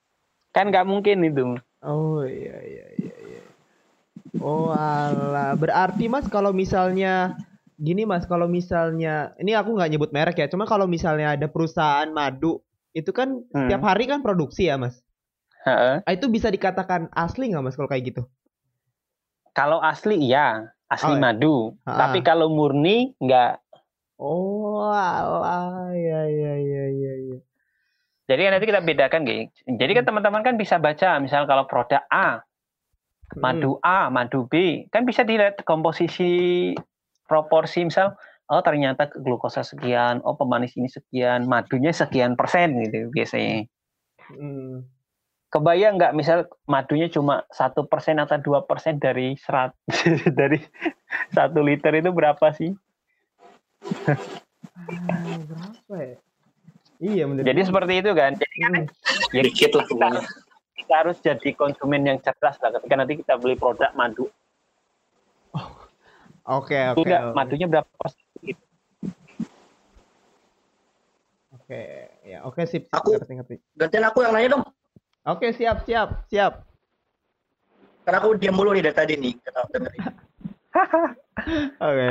[0.50, 1.44] Kan nggak mungkin itu.
[1.84, 3.42] Oh iya iya iya iya.
[4.42, 7.38] Oh alah, berarti Mas kalau misalnya
[7.76, 12.06] gini Mas, kalau misalnya ini aku nggak nyebut merek ya, cuma kalau misalnya ada perusahaan
[12.08, 12.62] madu
[12.94, 13.66] itu kan Hmm.
[13.66, 15.02] tiap hari kan produksi ya Mas.
[15.64, 16.04] Heeh.
[16.04, 18.22] Ah, itu bisa dikatakan asli nggak Mas kalau kayak gitu?
[19.54, 21.22] kalau asli iya asli Oh, iya.
[21.30, 21.94] madu Ha-ha.
[21.94, 23.62] tapi kalau murni nggak
[24.14, 27.38] Oh alah, ya ya ya ya ya.
[28.30, 29.50] Jadi kan nanti kita bedakan, Gi.
[29.74, 32.38] Jadi kan teman-teman kan bisa baca, misal kalau produk A,
[33.34, 36.72] madu A, madu B, kan bisa dilihat komposisi
[37.24, 38.16] proporsi, misal,
[38.48, 43.68] oh ternyata glukosa sekian, oh pemanis ini sekian, madunya sekian persen gitu biasanya.
[44.32, 44.84] Hmm.
[45.52, 49.70] Kebayang nggak, misal madunya cuma satu persen atau dua persen dari serat
[50.40, 50.58] dari
[51.30, 52.74] satu liter itu berapa sih?
[53.84, 56.16] Ah, berapa ya?
[57.04, 57.42] Iya bener.
[57.46, 58.32] Jadi seperti itu kan.
[58.34, 58.86] Jadi kan Hmm.
[59.36, 60.24] ya Dikit lah
[60.74, 64.28] kita harus jadi konsumen yang cerdas lah ketika nanti kita beli produk madu.
[66.44, 67.00] Oke oke.
[67.08, 67.34] Enggak, oke.
[67.34, 67.88] madunya berapa
[68.44, 68.64] gitu.
[71.54, 71.82] Oke,
[72.26, 72.84] ya oke sip.
[72.84, 72.92] sip.
[72.92, 73.54] Aku- Ngerti, ngerti.
[73.72, 74.64] Gantian aku yang nanya dong.
[75.24, 76.60] Oke siap siap siap.
[78.04, 79.32] Karena aku diam mulu nih dari tadi nih.
[79.40, 80.00] Kata dengerin.
[81.88, 82.10] Oke.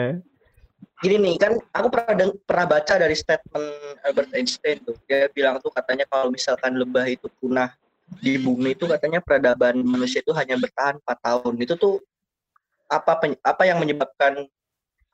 [1.03, 3.67] Gini nih kan aku pernah deng- pernah baca dari statement
[4.01, 4.97] Albert Einstein tuh.
[5.05, 7.69] Dia bilang tuh katanya kalau misalkan lebah itu punah
[8.17, 11.53] di bumi itu katanya peradaban manusia itu hanya bertahan 4 tahun.
[11.61, 12.01] Itu tuh
[12.93, 14.45] apa pen- apa yang menyebabkan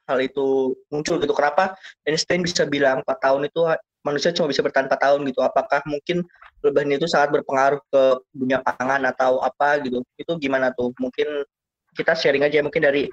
[0.10, 3.62] hal itu muncul gitu kenapa Einstein bisa bilang 4 tahun itu
[4.02, 6.26] manusia cuma bisa bertahan 4 tahun gitu apakah mungkin
[6.66, 8.04] lebah ini itu sangat berpengaruh ke
[8.34, 11.46] dunia pangan atau apa gitu itu gimana tuh mungkin
[11.94, 13.06] kita sharing aja mungkin dari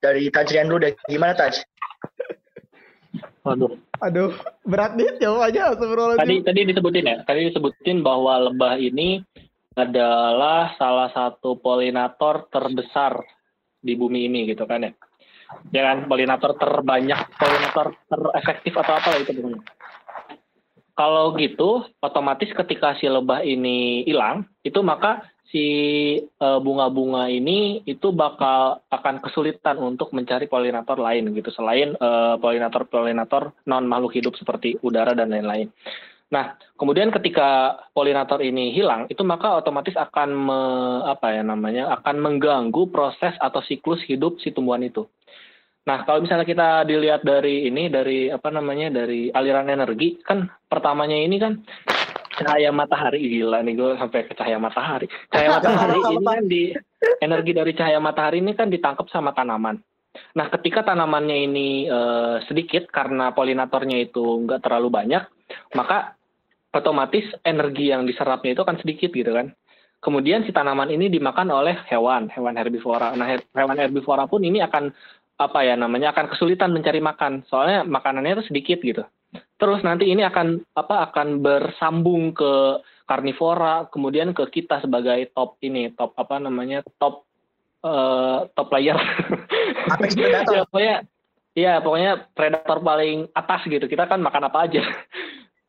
[0.00, 1.60] dari Tajrian dulu deh gimana Taj
[3.46, 3.72] Waduh.
[4.04, 4.30] Aduh,
[4.68, 6.44] berat nih jawabannya Tadi astagfirullahaladzim.
[6.44, 7.16] tadi disebutin ya.
[7.24, 9.24] Tadi disebutin bahwa lebah ini
[9.72, 13.18] adalah salah satu polinator terbesar
[13.78, 14.92] di bumi ini gitu kan ya.
[15.72, 19.32] Ya kan, polinator terbanyak, polinator terefektif atau apa lah itu.
[20.92, 25.66] Kalau gitu, otomatis ketika si lebah ini hilang, itu maka si
[26.20, 33.56] eh, bunga-bunga ini itu bakal akan kesulitan untuk mencari polinator lain gitu selain eh, polinator-polinator
[33.64, 35.72] non makhluk hidup seperti udara dan lain-lain.
[36.28, 40.60] Nah, kemudian ketika polinator ini hilang, itu maka otomatis akan me,
[41.08, 45.08] apa ya namanya akan mengganggu proses atau siklus hidup si tumbuhan itu.
[45.88, 51.16] Nah, kalau misalnya kita dilihat dari ini dari apa namanya dari aliran energi kan pertamanya
[51.16, 51.64] ini kan
[52.36, 55.08] cahaya matahari gila nih gue sampai ke cahaya matahari.
[55.32, 56.62] Cahaya matahari ini kan di
[57.24, 59.80] energi dari cahaya matahari ini kan ditangkap sama tanaman.
[60.36, 65.24] Nah, ketika tanamannya ini eh, sedikit karena polinatornya itu nggak terlalu banyak,
[65.72, 66.17] maka
[66.74, 69.52] otomatis energi yang diserapnya itu akan sedikit gitu kan.
[69.98, 73.18] Kemudian si tanaman ini dimakan oleh hewan, hewan herbivora.
[73.18, 74.94] Nah, he- hewan herbivora pun ini akan
[75.38, 79.02] apa ya namanya akan kesulitan mencari makan, soalnya makanannya itu sedikit gitu.
[79.58, 85.90] Terus nanti ini akan apa akan bersambung ke karnivora, kemudian ke kita sebagai top ini,
[85.94, 87.26] top apa namanya top
[87.82, 88.98] eh, top player.
[89.94, 90.54] Apex Predator.
[90.54, 90.96] ya pokoknya
[91.58, 94.82] ya pokoknya predator paling atas gitu kita kan makan apa aja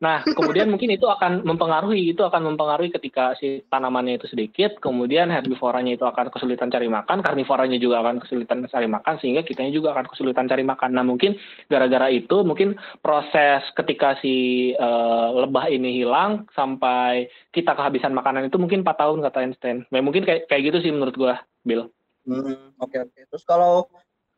[0.00, 5.28] nah kemudian mungkin itu akan mempengaruhi itu akan mempengaruhi ketika si tanamannya itu sedikit kemudian
[5.28, 9.92] herbivoranya itu akan kesulitan cari makan karnivoranya juga akan kesulitan cari makan sehingga kitanya juga
[9.92, 11.36] akan kesulitan cari makan nah mungkin
[11.68, 18.56] gara-gara itu mungkin proses ketika si eh, lebah ini hilang sampai kita kehabisan makanan itu
[18.56, 21.92] mungkin 4 tahun kata Einstein ya, mungkin kayak kayak gitu sih menurut gua Bill
[22.28, 23.20] Hmm, oke oke.
[23.32, 23.88] Terus kalau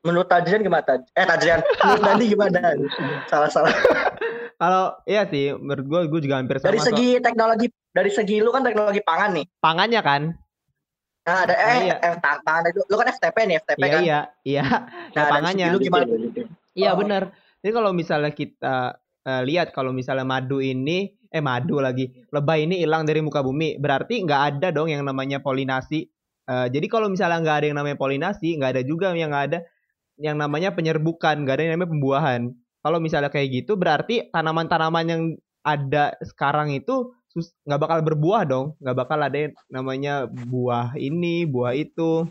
[0.06, 1.02] menurut Tajrian gimana Taj?
[1.18, 2.58] Eh Tajrian, menurut Dandi gimana?
[3.30, 3.74] Salah salah.
[4.62, 6.70] Kalau iya sih, menurut gue gue juga hampir sama.
[6.70, 9.46] Dari segi teknologi, dari segi lu kan teknologi pangan nih.
[9.58, 10.22] pangannya kan?
[11.22, 11.96] Nah, ada eh, Iya.
[11.98, 12.78] eh ta- pangan itu.
[12.86, 14.02] Lu kan FTP nih, FTP Iya kan.
[14.02, 14.62] iya iya.
[14.62, 14.78] Nah,
[15.10, 15.66] ya, dari pangannya.
[15.66, 16.04] lu gimana?
[16.72, 16.96] Iya Oh.
[16.96, 17.22] benar.
[17.58, 18.76] Jadi kalau misalnya kita
[19.22, 23.78] eh, lihat kalau misalnya madu ini eh madu lagi lebah ini hilang dari muka bumi
[23.78, 26.06] berarti nggak ada dong yang namanya polinasi.
[26.44, 29.58] Eh, jadi kalau misalnya nggak ada yang namanya polinasi nggak ada juga yang nggak ada
[30.18, 32.40] yang namanya penyerbukan nggak ada yang namanya pembuahan.
[32.83, 35.22] Kalau misalnya kayak gitu berarti tanaman-tanaman yang
[35.62, 37.14] ada sekarang itu
[37.64, 42.26] nggak bakal berbuah dong nggak bakal ada yang namanya buah ini buah itu.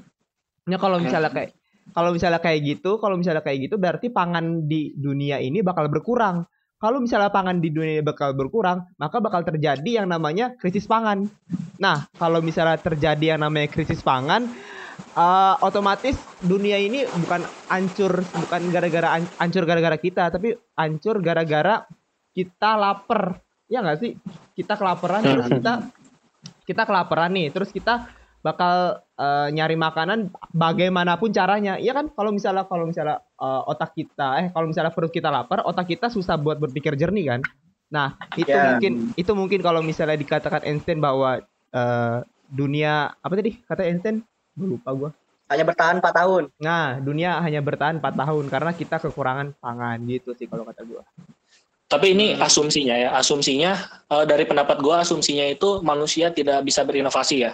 [0.68, 1.58] Nah kalau misalnya kayak
[1.92, 6.48] kalau misalnya kayak gitu, kalau misalnya kayak gitu berarti pangan di dunia ini bakal berkurang.
[6.82, 11.30] Kalau misalnya pangan di dunia bakal berkurang, maka bakal terjadi yang namanya krisis pangan.
[11.78, 14.50] Nah, kalau misalnya terjadi yang namanya krisis pangan,
[15.02, 21.86] eh, otomatis dunia ini bukan hancur, bukan gara-gara an- hancur gara-gara kita, tapi hancur gara-gara
[22.32, 23.42] kita lapar.
[23.72, 24.16] Ya nggak sih?
[24.56, 25.74] Kita kelaparan, terus kita
[26.68, 28.08] kita kelaparan nih, terus kita
[28.42, 31.78] bakal eh, nyari makanan bagaimanapun caranya.
[31.78, 32.10] Iya kan?
[32.12, 36.10] Kalau misalnya kalau misalnya eh, otak kita eh kalau misalnya perut kita lapar, otak kita
[36.10, 37.42] susah buat berpikir jernih kan.
[37.92, 38.72] Nah, itu Ya.
[38.72, 42.18] mungkin itu mungkin kalau misalnya dikatakan Einstein bahwa eh,
[42.52, 43.56] dunia apa tadi?
[43.64, 44.26] Kata Einstein?
[44.56, 45.10] Gua lupa gua.
[45.52, 46.44] Hanya bertahan 4 tahun.
[46.64, 51.04] Nah, dunia hanya bertahan 4 tahun karena kita kekurangan pangan gitu sih kalau kata gua.
[51.92, 53.76] Tapi ini asumsinya ya, asumsinya
[54.08, 57.52] eh, dari pendapat gua asumsinya itu manusia tidak bisa berinovasi ya.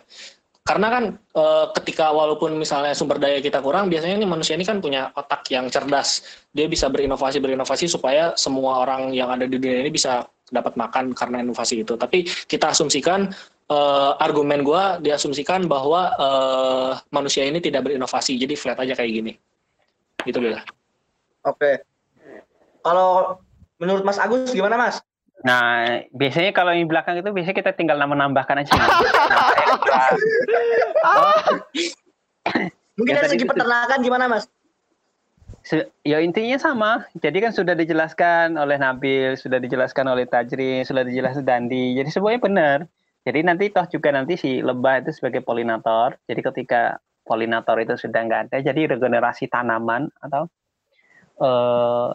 [0.61, 4.77] Karena kan eh, ketika walaupun misalnya sumber daya kita kurang, biasanya nih manusia ini kan
[4.77, 6.21] punya otak yang cerdas.
[6.53, 10.21] Dia bisa berinovasi berinovasi supaya semua orang yang ada di dunia ini bisa
[10.51, 11.97] dapat makan karena inovasi itu.
[11.97, 13.31] Tapi kita asumsikan
[13.67, 19.33] eh, argumen gua diasumsikan bahwa eh, manusia ini tidak berinovasi, jadi flat aja kayak gini.
[20.23, 20.59] Gitu Bel.
[21.43, 21.83] Oke.
[22.81, 23.39] Kalau
[23.77, 24.99] menurut Mas Agus gimana Mas?
[25.37, 28.73] Nah, biasanya kalau yang di belakang itu biasanya kita tinggal menambahkan aja.
[28.73, 28.89] Nah,
[32.97, 34.49] Mungkin Ya, dari segi itu- peternakan gimana Mas?
[35.61, 37.05] Se- ya intinya sama.
[37.13, 41.93] Jadi kan sudah dijelaskan oleh Nabil, sudah dijelaskan oleh Tajrin, sudah dijelaskan Dandi.
[41.93, 42.77] Jadi semuanya benar.
[43.27, 46.15] Jadi nanti toh juga nanti si lebah itu sebagai polinator.
[46.23, 46.95] Jadi ketika
[47.27, 50.47] polinator itu sudah nggak ada, jadi regenerasi tanaman atau
[51.43, 52.09] eh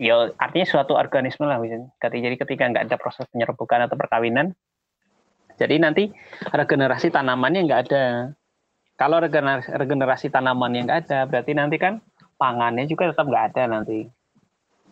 [0.00, 1.92] ya artinya suatu organisme lah misalnya.
[2.00, 4.56] Jadi ketika nggak ada proses penyerbukan atau perkawinan,
[5.60, 6.08] jadi nanti
[6.56, 8.04] regenerasi tanamannya nggak ada.
[8.98, 12.02] kalau regenerasi, regenerasi tanaman yang nggak ada, berarti nanti kan
[12.34, 14.10] pangannya juga tetap nggak ada nanti.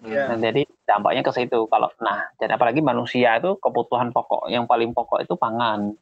[0.05, 1.67] Nah, jadi dampaknya ke situ.
[1.67, 5.97] Kalau nah, dan apalagi manusia itu kebutuhan pokok yang paling pokok itu pangan.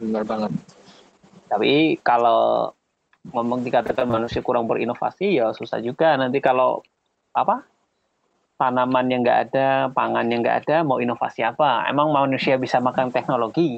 [0.00, 0.52] Benar banget.
[1.48, 2.74] Tapi kalau
[3.30, 6.18] ngomong dikatakan manusia kurang berinovasi ya susah juga.
[6.18, 6.84] Nanti kalau
[7.32, 7.64] apa
[8.64, 11.84] tanaman yang nggak ada, pangan yang nggak ada, mau inovasi apa?
[11.84, 13.76] Emang manusia bisa makan teknologi?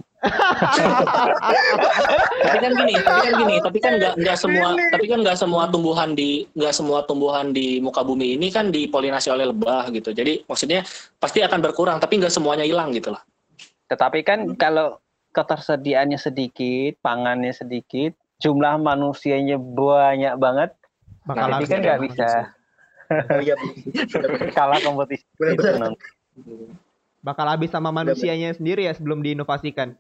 [2.47, 5.67] tapi kan gini, tapi kan gini, tapi kan nggak nggak semua, tapi kan nggak semua
[5.67, 10.15] tumbuhan di nggak semua tumbuhan di muka bumi ini kan dipolinasi oleh lebah gitu.
[10.15, 10.87] Jadi maksudnya
[11.19, 13.27] pasti akan berkurang, tapi nggak semuanya hilang gitu lah.
[13.91, 15.03] Tetapi kan kalau
[15.35, 20.71] ketersediaannya sedikit, pangannya sedikit, jumlah manusianya banyak banget,
[21.27, 21.85] Bakal Nah, jadi kan ya.
[21.85, 22.29] nggak bisa
[23.11, 23.55] Oh iya,
[24.53, 25.25] kalah kompetisi.
[25.39, 25.95] Bener-bener.
[27.25, 29.99] bakal habis sama manusianya sendiri ya sebelum diinovasikan.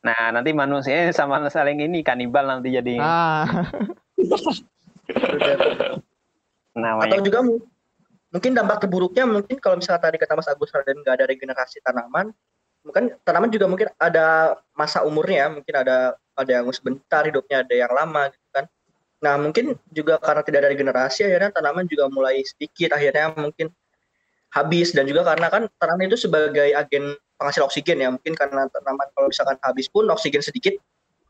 [0.00, 3.44] Nah, nanti manusia sama saling ini kanibal nanti jadi Ah,
[6.74, 7.10] namanya.
[7.10, 7.64] Atau juga mu-
[8.30, 12.30] mungkin dampak terburuknya mungkin kalau misalnya tadi kata Mas Agus Raden nggak ada regenerasi tanaman,
[12.86, 17.74] mungkin tanaman juga mungkin ada masa umurnya, ya, mungkin ada ada yang sebentar hidupnya, ada
[17.74, 18.30] yang lama.
[19.20, 22.96] Nah mungkin juga karena tidak ada regenerasi akhirnya tanaman juga mulai sedikit.
[22.96, 23.68] Akhirnya mungkin
[24.52, 24.96] habis.
[24.96, 28.08] Dan juga karena kan tanaman itu sebagai agen penghasil oksigen ya.
[28.12, 30.74] Mungkin karena tanaman kalau misalkan habis pun oksigen sedikit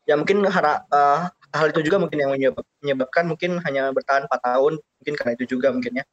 [0.08, 1.20] ya mungkin hara- eh,
[1.54, 4.78] hal itu juga mungkin yang menyebab- menyebabkan mungkin hanya bertahan 4 tahun.
[5.02, 6.04] Mungkin karena itu juga mungkin ya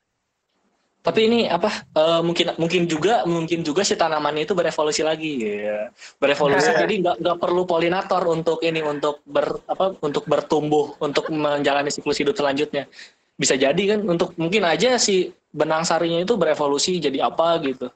[1.08, 1.72] Tapi ini apa?
[1.96, 5.88] eh, mungkin mungkin juga mungkin juga si tanaman itu berevolusi lagi, ya.
[6.20, 6.68] berevolusi.
[6.84, 12.20] jadi nggak nggak perlu polinator untuk ini untuk ber apa untuk bertumbuh untuk menjalani siklus
[12.20, 12.92] hidup selanjutnya.
[13.40, 17.88] Bisa jadi kan untuk mungkin aja si benang sarinya itu berevolusi jadi apa gitu.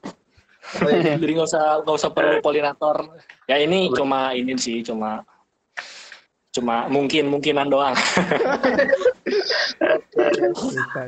[0.80, 1.18] Oh, iya.
[1.20, 2.96] Jadi nggak usah nggak usah perlu polinator.
[3.50, 5.26] Ya ini cuma ini sih cuma
[6.54, 7.98] cuma mungkin mungkinan doang.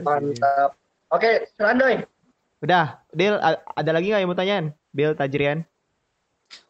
[0.05, 0.75] mantap
[1.15, 1.97] oke silakan Doi
[2.65, 3.37] Udah, Dil,
[3.77, 4.67] ada lagi nggak yang mau tanyain?
[4.97, 5.69] Bill Tajrian.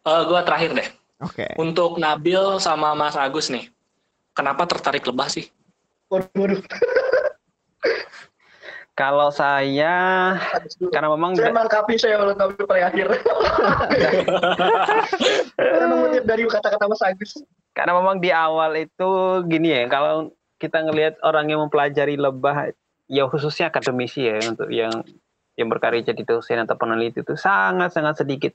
[0.03, 0.89] Eh gua terakhir deh.
[1.23, 1.47] Oke.
[1.55, 3.71] Untuk Nabil sama Mas Agus nih,
[4.35, 5.47] kenapa tertarik lebah sih?
[6.11, 6.61] waduh waduh
[8.95, 10.39] Kalau saya
[10.95, 13.07] karena memang saya melengkapi saya melengkapi paling akhir
[15.59, 17.43] saya mengutip dari kata-kata Mas Agus
[17.75, 20.31] karena memang di awal itu gini ya, kalau
[20.63, 22.71] kita ngelihat orang yang mempelajari lebah,
[23.15, 25.07] ya khususnya akademisi ya untuk yang
[25.55, 28.51] yang berkarya jadi dosen atau peneliti itu sangat sangat sedikit.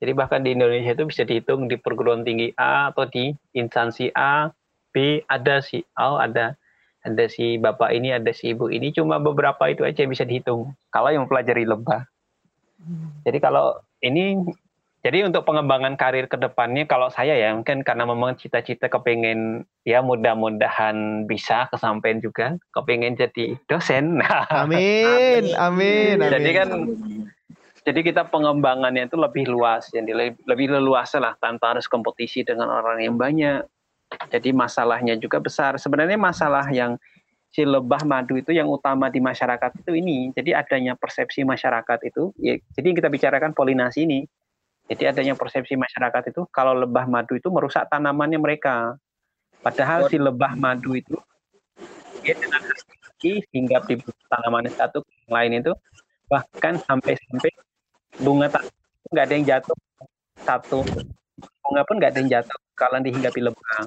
[0.00, 4.48] Jadi bahkan di Indonesia itu bisa dihitung di perguruan tinggi A atau di instansi A,
[4.96, 6.56] B ada si A, ada
[7.04, 10.72] ada si bapak ini, ada si ibu ini, cuma beberapa itu aja yang bisa dihitung.
[10.88, 12.08] Kalau yang mempelajari lebah.
[13.28, 14.40] Jadi kalau ini
[15.00, 20.04] jadi untuk pengembangan karir ke depannya kalau saya ya mungkin karena memang cita-cita kepengen ya
[20.04, 24.12] mudah-mudahan bisa kesampaian juga kepengen jadi dosen.
[24.20, 26.16] Nah, Amin, amin, amin.
[26.20, 26.68] Jadi kan
[27.80, 32.68] jadi kita pengembangannya itu lebih luas jadi lebih, lebih leluasa lah tanpa harus kompetisi dengan
[32.68, 33.64] orang yang banyak.
[34.28, 35.80] Jadi masalahnya juga besar.
[35.80, 37.00] Sebenarnya masalah yang
[37.48, 40.28] si lebah madu itu yang utama di masyarakat itu ini.
[40.36, 44.20] Jadi adanya persepsi masyarakat itu, ya, jadi yang kita bicarakan polinasi ini.
[44.90, 48.98] Jadi adanya persepsi masyarakat itu kalau lebah madu itu merusak tanamannya mereka.
[49.62, 51.14] Padahal si lebah madu itu
[52.20, 55.72] dia dengan hati hinggap di tanaman satu ke yang lain itu
[56.26, 57.50] bahkan sampai sampai
[58.18, 58.66] bunga tak
[59.14, 59.76] nggak ada yang jatuh
[60.42, 60.78] satu
[61.64, 63.86] bunga pun nggak ada yang jatuh kalau dihinggapi lebah.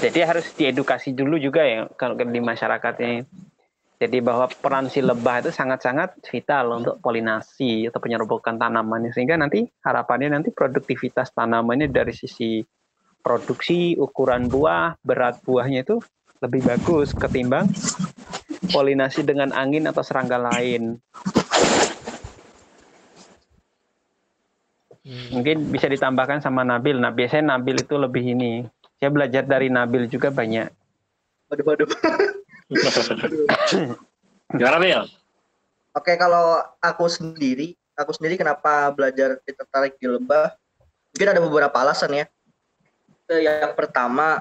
[0.00, 3.49] Jadi harus diedukasi dulu juga ya kalau di masyarakat ini.
[4.00, 9.68] Jadi bahwa peran si lebah itu sangat-sangat vital untuk polinasi atau penyerbukan tanaman sehingga nanti
[9.84, 12.64] harapannya nanti produktivitas tanamannya dari sisi
[13.20, 16.00] produksi, ukuran buah, berat buahnya itu
[16.40, 17.68] lebih bagus ketimbang
[18.72, 20.96] polinasi dengan angin atau serangga lain.
[25.04, 26.96] Mungkin bisa ditambahkan sama Nabil.
[26.96, 28.64] Nah, biasanya Nabil itu lebih ini.
[28.96, 30.72] Saya belajar dari Nabil juga banyak.
[31.50, 31.88] waduh waduh
[34.54, 35.02] Gimana Bil?
[35.90, 40.54] Oke, kalau aku sendiri, aku sendiri kenapa belajar tertarik di lebah?
[41.10, 42.24] Mungkin ada beberapa alasan ya.
[43.26, 44.38] Eh, Yang pertama,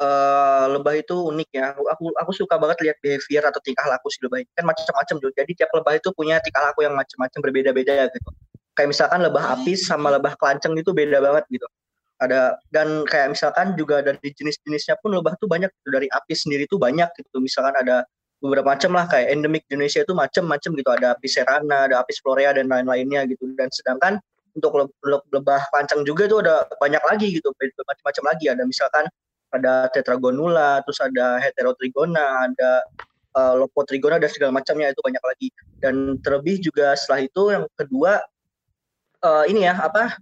[0.00, 1.76] eh, lebah itu unik ya.
[1.76, 4.40] Aku aku, suka banget lihat behavior atau tingkah laku si lebah.
[4.56, 5.16] Kan macam-macam.
[5.36, 8.30] Jadi tiap lebah itu punya tingkah laku yang macam-macam berbeda-beda gitu.
[8.76, 11.68] Kayak misalkan lebah apis sama lebah kelanceng itu beda banget gitu.
[12.16, 15.88] Ada dan kayak misalkan juga dari jenis-jenisnya pun lebah tuh banyak gitu.
[15.92, 17.38] dari apis sendiri tuh banyak gitu.
[17.44, 18.08] Misalkan ada
[18.40, 22.20] beberapa macam lah kayak endemik di Indonesia itu macam-macam gitu ada apis serrana, ada apis
[22.24, 23.52] florea dan lain-lainnya gitu.
[23.56, 24.16] Dan sedangkan
[24.56, 24.72] untuk
[25.28, 27.52] lebah pancang juga itu ada banyak lagi gitu
[27.84, 29.04] macam-macam lagi ada misalkan
[29.52, 32.70] ada tetragonula terus ada heterotrigona ada
[33.36, 35.48] uh, lopotrigona dan segala macamnya itu banyak lagi
[35.84, 38.24] dan terlebih juga setelah itu yang kedua
[39.22, 40.16] uh, ini ya apa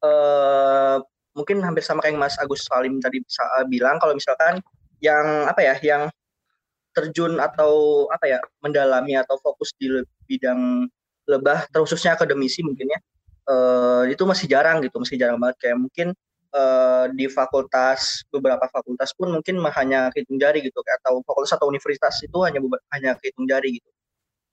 [0.00, 0.96] uh,
[1.36, 3.22] mungkin hampir sama kayak Mas Agus Salim tadi
[3.70, 4.58] bilang kalau misalkan
[5.00, 6.02] yang apa ya yang
[6.90, 10.90] terjun atau apa ya mendalami atau fokus di bidang
[11.30, 12.98] lebah terkhususnya akademisi mungkin ya
[13.50, 15.56] uh, itu masih jarang gitu masih jarang banget.
[15.62, 16.08] Kayak mungkin
[16.54, 22.14] uh, di fakultas beberapa fakultas pun mungkin hanya hitung jari gitu atau fakultas atau universitas
[22.22, 22.60] itu hanya
[22.94, 23.90] hanya hitung jari gitu.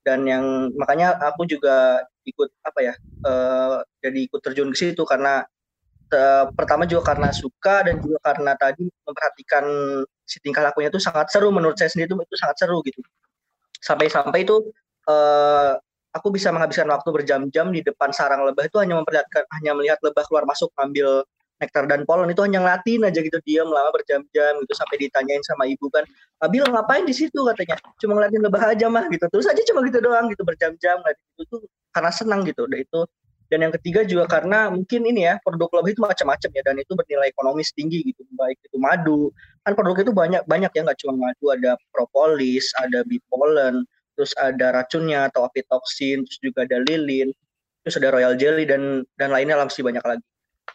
[0.05, 2.93] Dan yang makanya aku juga ikut apa ya
[3.27, 5.43] uh, jadi ikut terjun ke situ karena
[6.13, 9.65] uh, pertama juga karena suka dan juga karena tadi memperhatikan
[10.27, 11.49] si tingkah lakunya itu sangat seru.
[11.51, 12.99] Menurut saya sendiri itu, itu sangat seru gitu.
[13.79, 14.71] Sampai-sampai itu
[15.07, 15.79] uh,
[16.15, 20.25] aku bisa menghabiskan waktu berjam-jam di depan sarang lebah itu hanya memperlihatkan hanya melihat lebah
[20.25, 21.23] keluar masuk ngambil
[21.57, 25.65] nektar dan polen itu hanya ngelatin aja gitu dia lama berjam-jam gitu sampai ditanyain sama
[25.65, 26.05] ibu kan
[26.37, 27.41] Abil ngapain di situ?
[27.49, 27.81] katanya.
[27.97, 29.25] Cuma ngeliatin lebah aja mah gitu.
[29.25, 31.57] Terus aja cuma gitu doang gitu berjam-jam ngeliatin itu
[31.89, 32.69] karena senang gitu.
[32.69, 32.99] Udah itu
[33.47, 36.91] dan yang ketiga juga karena mungkin ini ya produk lebah itu macam-macam ya dan itu
[36.93, 39.31] bernilai ekonomis tinggi gitu baik itu madu
[39.63, 43.87] kan produk itu banyak banyak ya nggak cuma madu ada propolis ada bipolen
[44.17, 47.29] terus ada racunnya atau apitoksin, terus juga ada lilin,
[47.85, 50.25] terus ada royal jelly dan dan lainnya masih banyak lagi.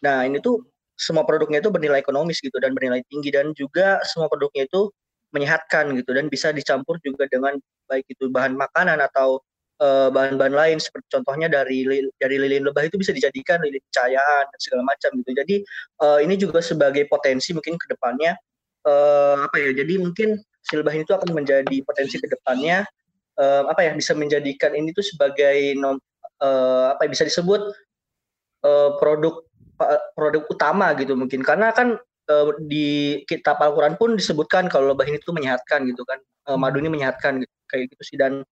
[0.06, 0.62] Nah ini tuh
[0.94, 4.94] semua produknya itu bernilai ekonomis gitu dan bernilai tinggi dan juga semua produknya itu
[5.34, 7.58] menyehatkan gitu dan bisa dicampur juga dengan
[7.90, 9.42] baik itu bahan makanan atau
[9.82, 11.82] bahan-bahan lain seperti contohnya dari
[12.14, 15.30] dari lilin lebah itu bisa dijadikan lilin cahayaan dan segala macam gitu.
[15.34, 15.56] Jadi
[15.98, 18.38] uh, ini juga sebagai potensi mungkin ke depannya
[18.86, 19.74] uh, apa ya?
[19.74, 22.86] Jadi mungkin si lebah itu akan menjadi potensi ke depannya
[23.42, 25.98] uh, apa ya bisa menjadikan ini tuh sebagai nom,
[26.38, 27.62] uh, apa ya, bisa disebut
[28.62, 29.42] uh, produk
[30.14, 31.98] produk utama gitu mungkin karena kan
[32.70, 36.86] di kitab Al-Qur'an pun disebutkan kalau lebah ini tuh menyehatkan gitu kan uh, madu ini
[36.86, 38.46] menyehatkan gitu, kayak gitu sih dan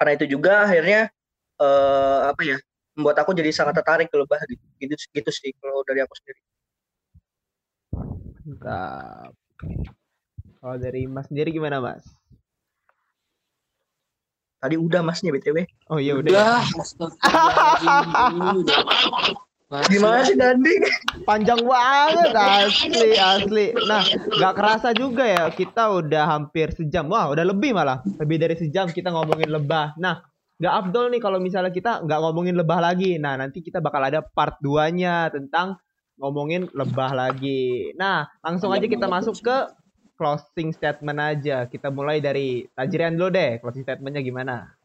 [0.00, 1.12] karena itu juga akhirnya
[1.60, 2.56] uh, apa ya
[2.96, 6.40] membuat aku jadi sangat tertarik ke lebah gitu gitu, gitu sih kalau dari aku sendiri.
[8.48, 9.36] Mantap.
[10.64, 12.00] Kalau dari Mas sendiri gimana Mas?
[14.60, 15.68] Tadi udah masnya BTW.
[15.92, 16.32] Oh iya udah.
[16.32, 16.64] Udah.
[19.70, 20.74] Gimana sih Dandi?
[21.22, 23.70] Panjang banget asli asli.
[23.86, 24.02] Nah,
[24.34, 27.06] nggak kerasa juga ya kita udah hampir sejam.
[27.06, 28.02] Wah, udah lebih malah.
[28.18, 29.94] Lebih dari sejam kita ngomongin lebah.
[29.94, 30.26] Nah,
[30.58, 33.14] nggak abdol nih kalau misalnya kita nggak ngomongin lebah lagi.
[33.22, 35.78] Nah, nanti kita bakal ada part 2-nya tentang
[36.18, 37.94] ngomongin lebah lagi.
[37.94, 39.56] Nah, langsung aja kita masuk ke
[40.18, 41.70] closing statement aja.
[41.70, 43.62] Kita mulai dari Tajrian dulu deh.
[43.62, 44.79] Closing statementnya gimana?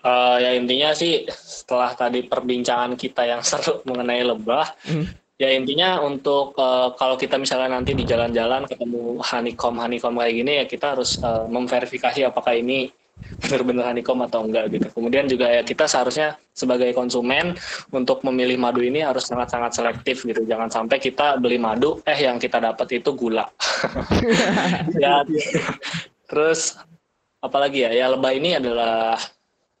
[0.00, 5.04] Uh, ya intinya sih setelah tadi perbincangan kita yang seru mengenai lebah, hmm.
[5.36, 10.52] ya intinya untuk uh, kalau kita misalnya nanti di jalan-jalan ketemu honeycomb honeycomb kayak gini
[10.60, 12.88] ya kita harus uh, memverifikasi apakah ini
[13.40, 14.88] benar-benar honeycomb atau enggak gitu.
[14.96, 17.56] Kemudian juga ya kita seharusnya sebagai konsumen
[17.92, 20.44] untuk memilih madu ini harus sangat-sangat selektif gitu.
[20.48, 23.44] Jangan sampai kita beli madu eh yang kita dapat itu gula.
[25.02, 25.24] ya.
[26.28, 26.80] Terus
[27.44, 27.90] apalagi ya?
[27.92, 29.20] Ya lebah ini adalah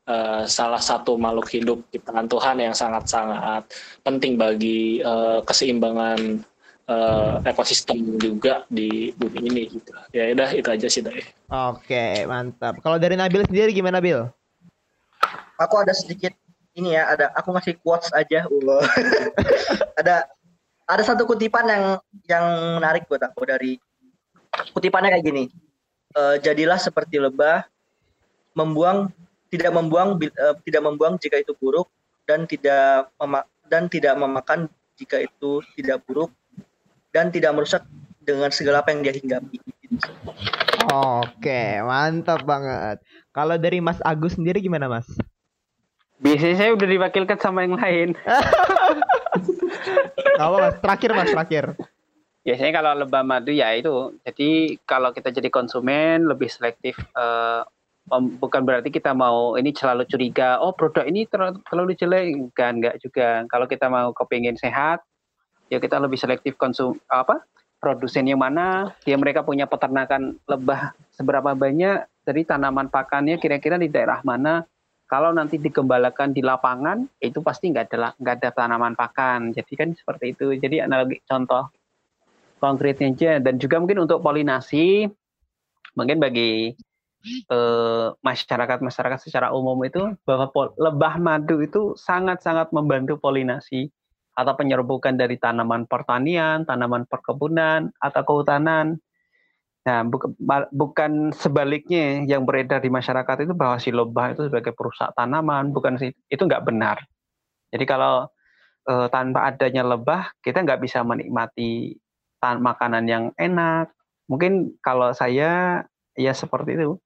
[0.08, 3.68] uh, salah satu makhluk hidup ciptaan Tuhan yang sangat-sangat
[4.06, 6.44] penting bagi uh, keseimbangan
[6.90, 9.92] uh, ekosistem juga di bumi ini gitu.
[10.10, 11.22] Ya udah itu aja sih deh.
[11.50, 12.82] Oke, mantap.
[12.82, 14.26] Kalau dari Nabil sendiri gimana, Bil?
[15.60, 16.32] Aku ada sedikit
[16.72, 18.82] ini ya, ada aku ngasih quotes aja, Allah.
[20.00, 20.24] ada
[20.90, 21.84] ada satu kutipan yang
[22.26, 22.44] yang
[22.80, 23.78] menarik buat aku dari
[24.74, 25.44] kutipannya kayak gini.
[26.10, 27.62] Uh, jadilah seperti lebah
[28.58, 29.14] membuang
[29.50, 31.90] tidak membuang uh, tidak membuang jika itu buruk
[32.24, 33.10] dan tidak
[33.66, 36.30] dan tidak memakan jika itu tidak buruk
[37.10, 37.82] dan tidak merusak
[38.22, 39.58] dengan segala apa yang dia hinggapi.
[40.90, 43.02] Oke, mantap banget.
[43.34, 45.06] Kalau dari Mas Agus sendiri gimana, Mas?
[46.20, 48.08] Biasanya saya udah diwakilkan sama yang lain.
[50.42, 50.76] Apa Mas?
[50.84, 51.64] Terakhir Mas, terakhir.
[52.44, 54.16] Biasanya kalau lebah madu ya itu.
[54.24, 56.96] Jadi kalau kita jadi konsumen lebih selektif.
[57.16, 57.64] Uh,
[58.10, 60.58] bukan berarti kita mau ini selalu curiga.
[60.58, 62.50] Oh produk ini terlalu jelek.
[62.58, 63.46] Kan enggak juga.
[63.46, 65.00] Kalau kita mau kepingin sehat,
[65.70, 67.46] ya kita lebih selektif konsum apa
[67.80, 73.88] produsen yang mana dia mereka punya peternakan lebah seberapa banyak dari tanaman pakannya kira-kira di
[73.88, 74.66] daerah mana
[75.08, 79.88] kalau nanti digembalakan di lapangan itu pasti nggak ada nggak ada tanaman pakan jadi kan
[79.96, 81.70] seperti itu jadi analogi contoh
[82.60, 85.08] konkretnya aja dan juga mungkin untuk polinasi
[85.96, 86.76] mungkin bagi
[87.26, 93.92] eh, masyarakat-masyarakat secara umum itu bahwa lebah madu itu sangat-sangat membantu polinasi
[94.36, 98.96] atau penyerbukan dari tanaman pertanian, tanaman perkebunan atau kehutanan.
[99.80, 100.04] Nah,
[100.72, 105.96] bukan, sebaliknya yang beredar di masyarakat itu bahwa si lebah itu sebagai perusak tanaman, bukan
[105.96, 107.00] sih itu nggak benar.
[107.72, 108.28] Jadi kalau
[108.88, 111.96] eh, tanpa adanya lebah kita nggak bisa menikmati
[112.40, 113.92] makanan yang enak.
[114.28, 115.84] Mungkin kalau saya
[116.16, 116.96] ya seperti itu.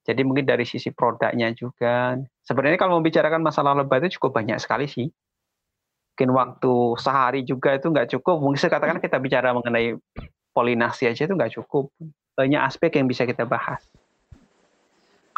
[0.00, 2.16] Jadi mungkin dari sisi produknya juga.
[2.42, 5.08] Sebenarnya kalau membicarakan masalah lebah itu cukup banyak sekali sih.
[6.16, 8.40] Mungkin waktu sehari juga itu nggak cukup.
[8.40, 9.96] Mungkin saya katakan kita bicara mengenai
[10.52, 11.92] polinasi aja itu nggak cukup.
[12.36, 13.84] Banyak aspek yang bisa kita bahas.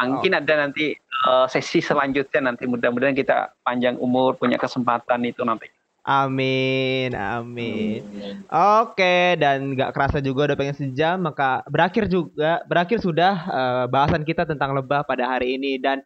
[0.02, 0.98] Mungkin ada nanti
[1.30, 5.70] uh, sesi selanjutnya nanti mudah-mudahan kita panjang umur punya kesempatan itu nanti.
[6.02, 8.02] Amin, amin.
[8.50, 14.26] Oke, dan nggak kerasa juga udah pengen sejam, maka berakhir juga, berakhir sudah uh, bahasan
[14.26, 15.78] kita tentang lebah pada hari ini.
[15.78, 16.02] Dan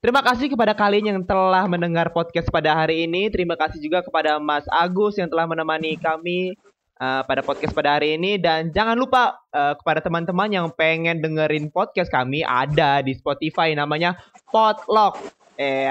[0.00, 3.28] terima kasih kepada kalian yang telah mendengar podcast pada hari ini.
[3.28, 6.56] Terima kasih juga kepada Mas Agus yang telah menemani kami
[6.96, 8.40] uh, pada podcast pada hari ini.
[8.40, 14.16] Dan jangan lupa uh, kepada teman-teman yang pengen dengerin podcast kami ada di Spotify namanya
[14.48, 15.20] Podlog.
[15.60, 15.86] Eh,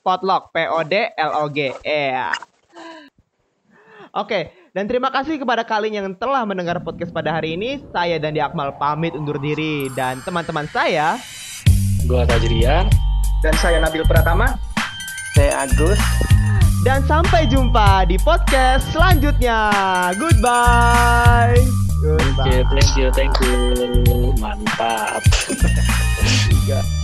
[0.00, 1.76] Podlog, P O D L O G.
[1.84, 2.49] Eh.
[4.10, 7.78] Oke, dan terima kasih kepada kalian yang telah mendengar podcast pada hari ini.
[7.94, 11.14] Saya dan Akmal pamit undur diri dan teman-teman saya
[12.10, 12.90] Gua Tajrian
[13.38, 14.58] Dan saya Nabil Pratama.
[15.38, 16.00] Saya Agus.
[16.82, 19.70] dan sampai jumpa di podcast selanjutnya.
[20.18, 21.60] Goodbye.
[22.00, 22.64] Oke, Goodbye.
[22.72, 23.56] thank you, thank you.
[24.42, 25.22] Mantap.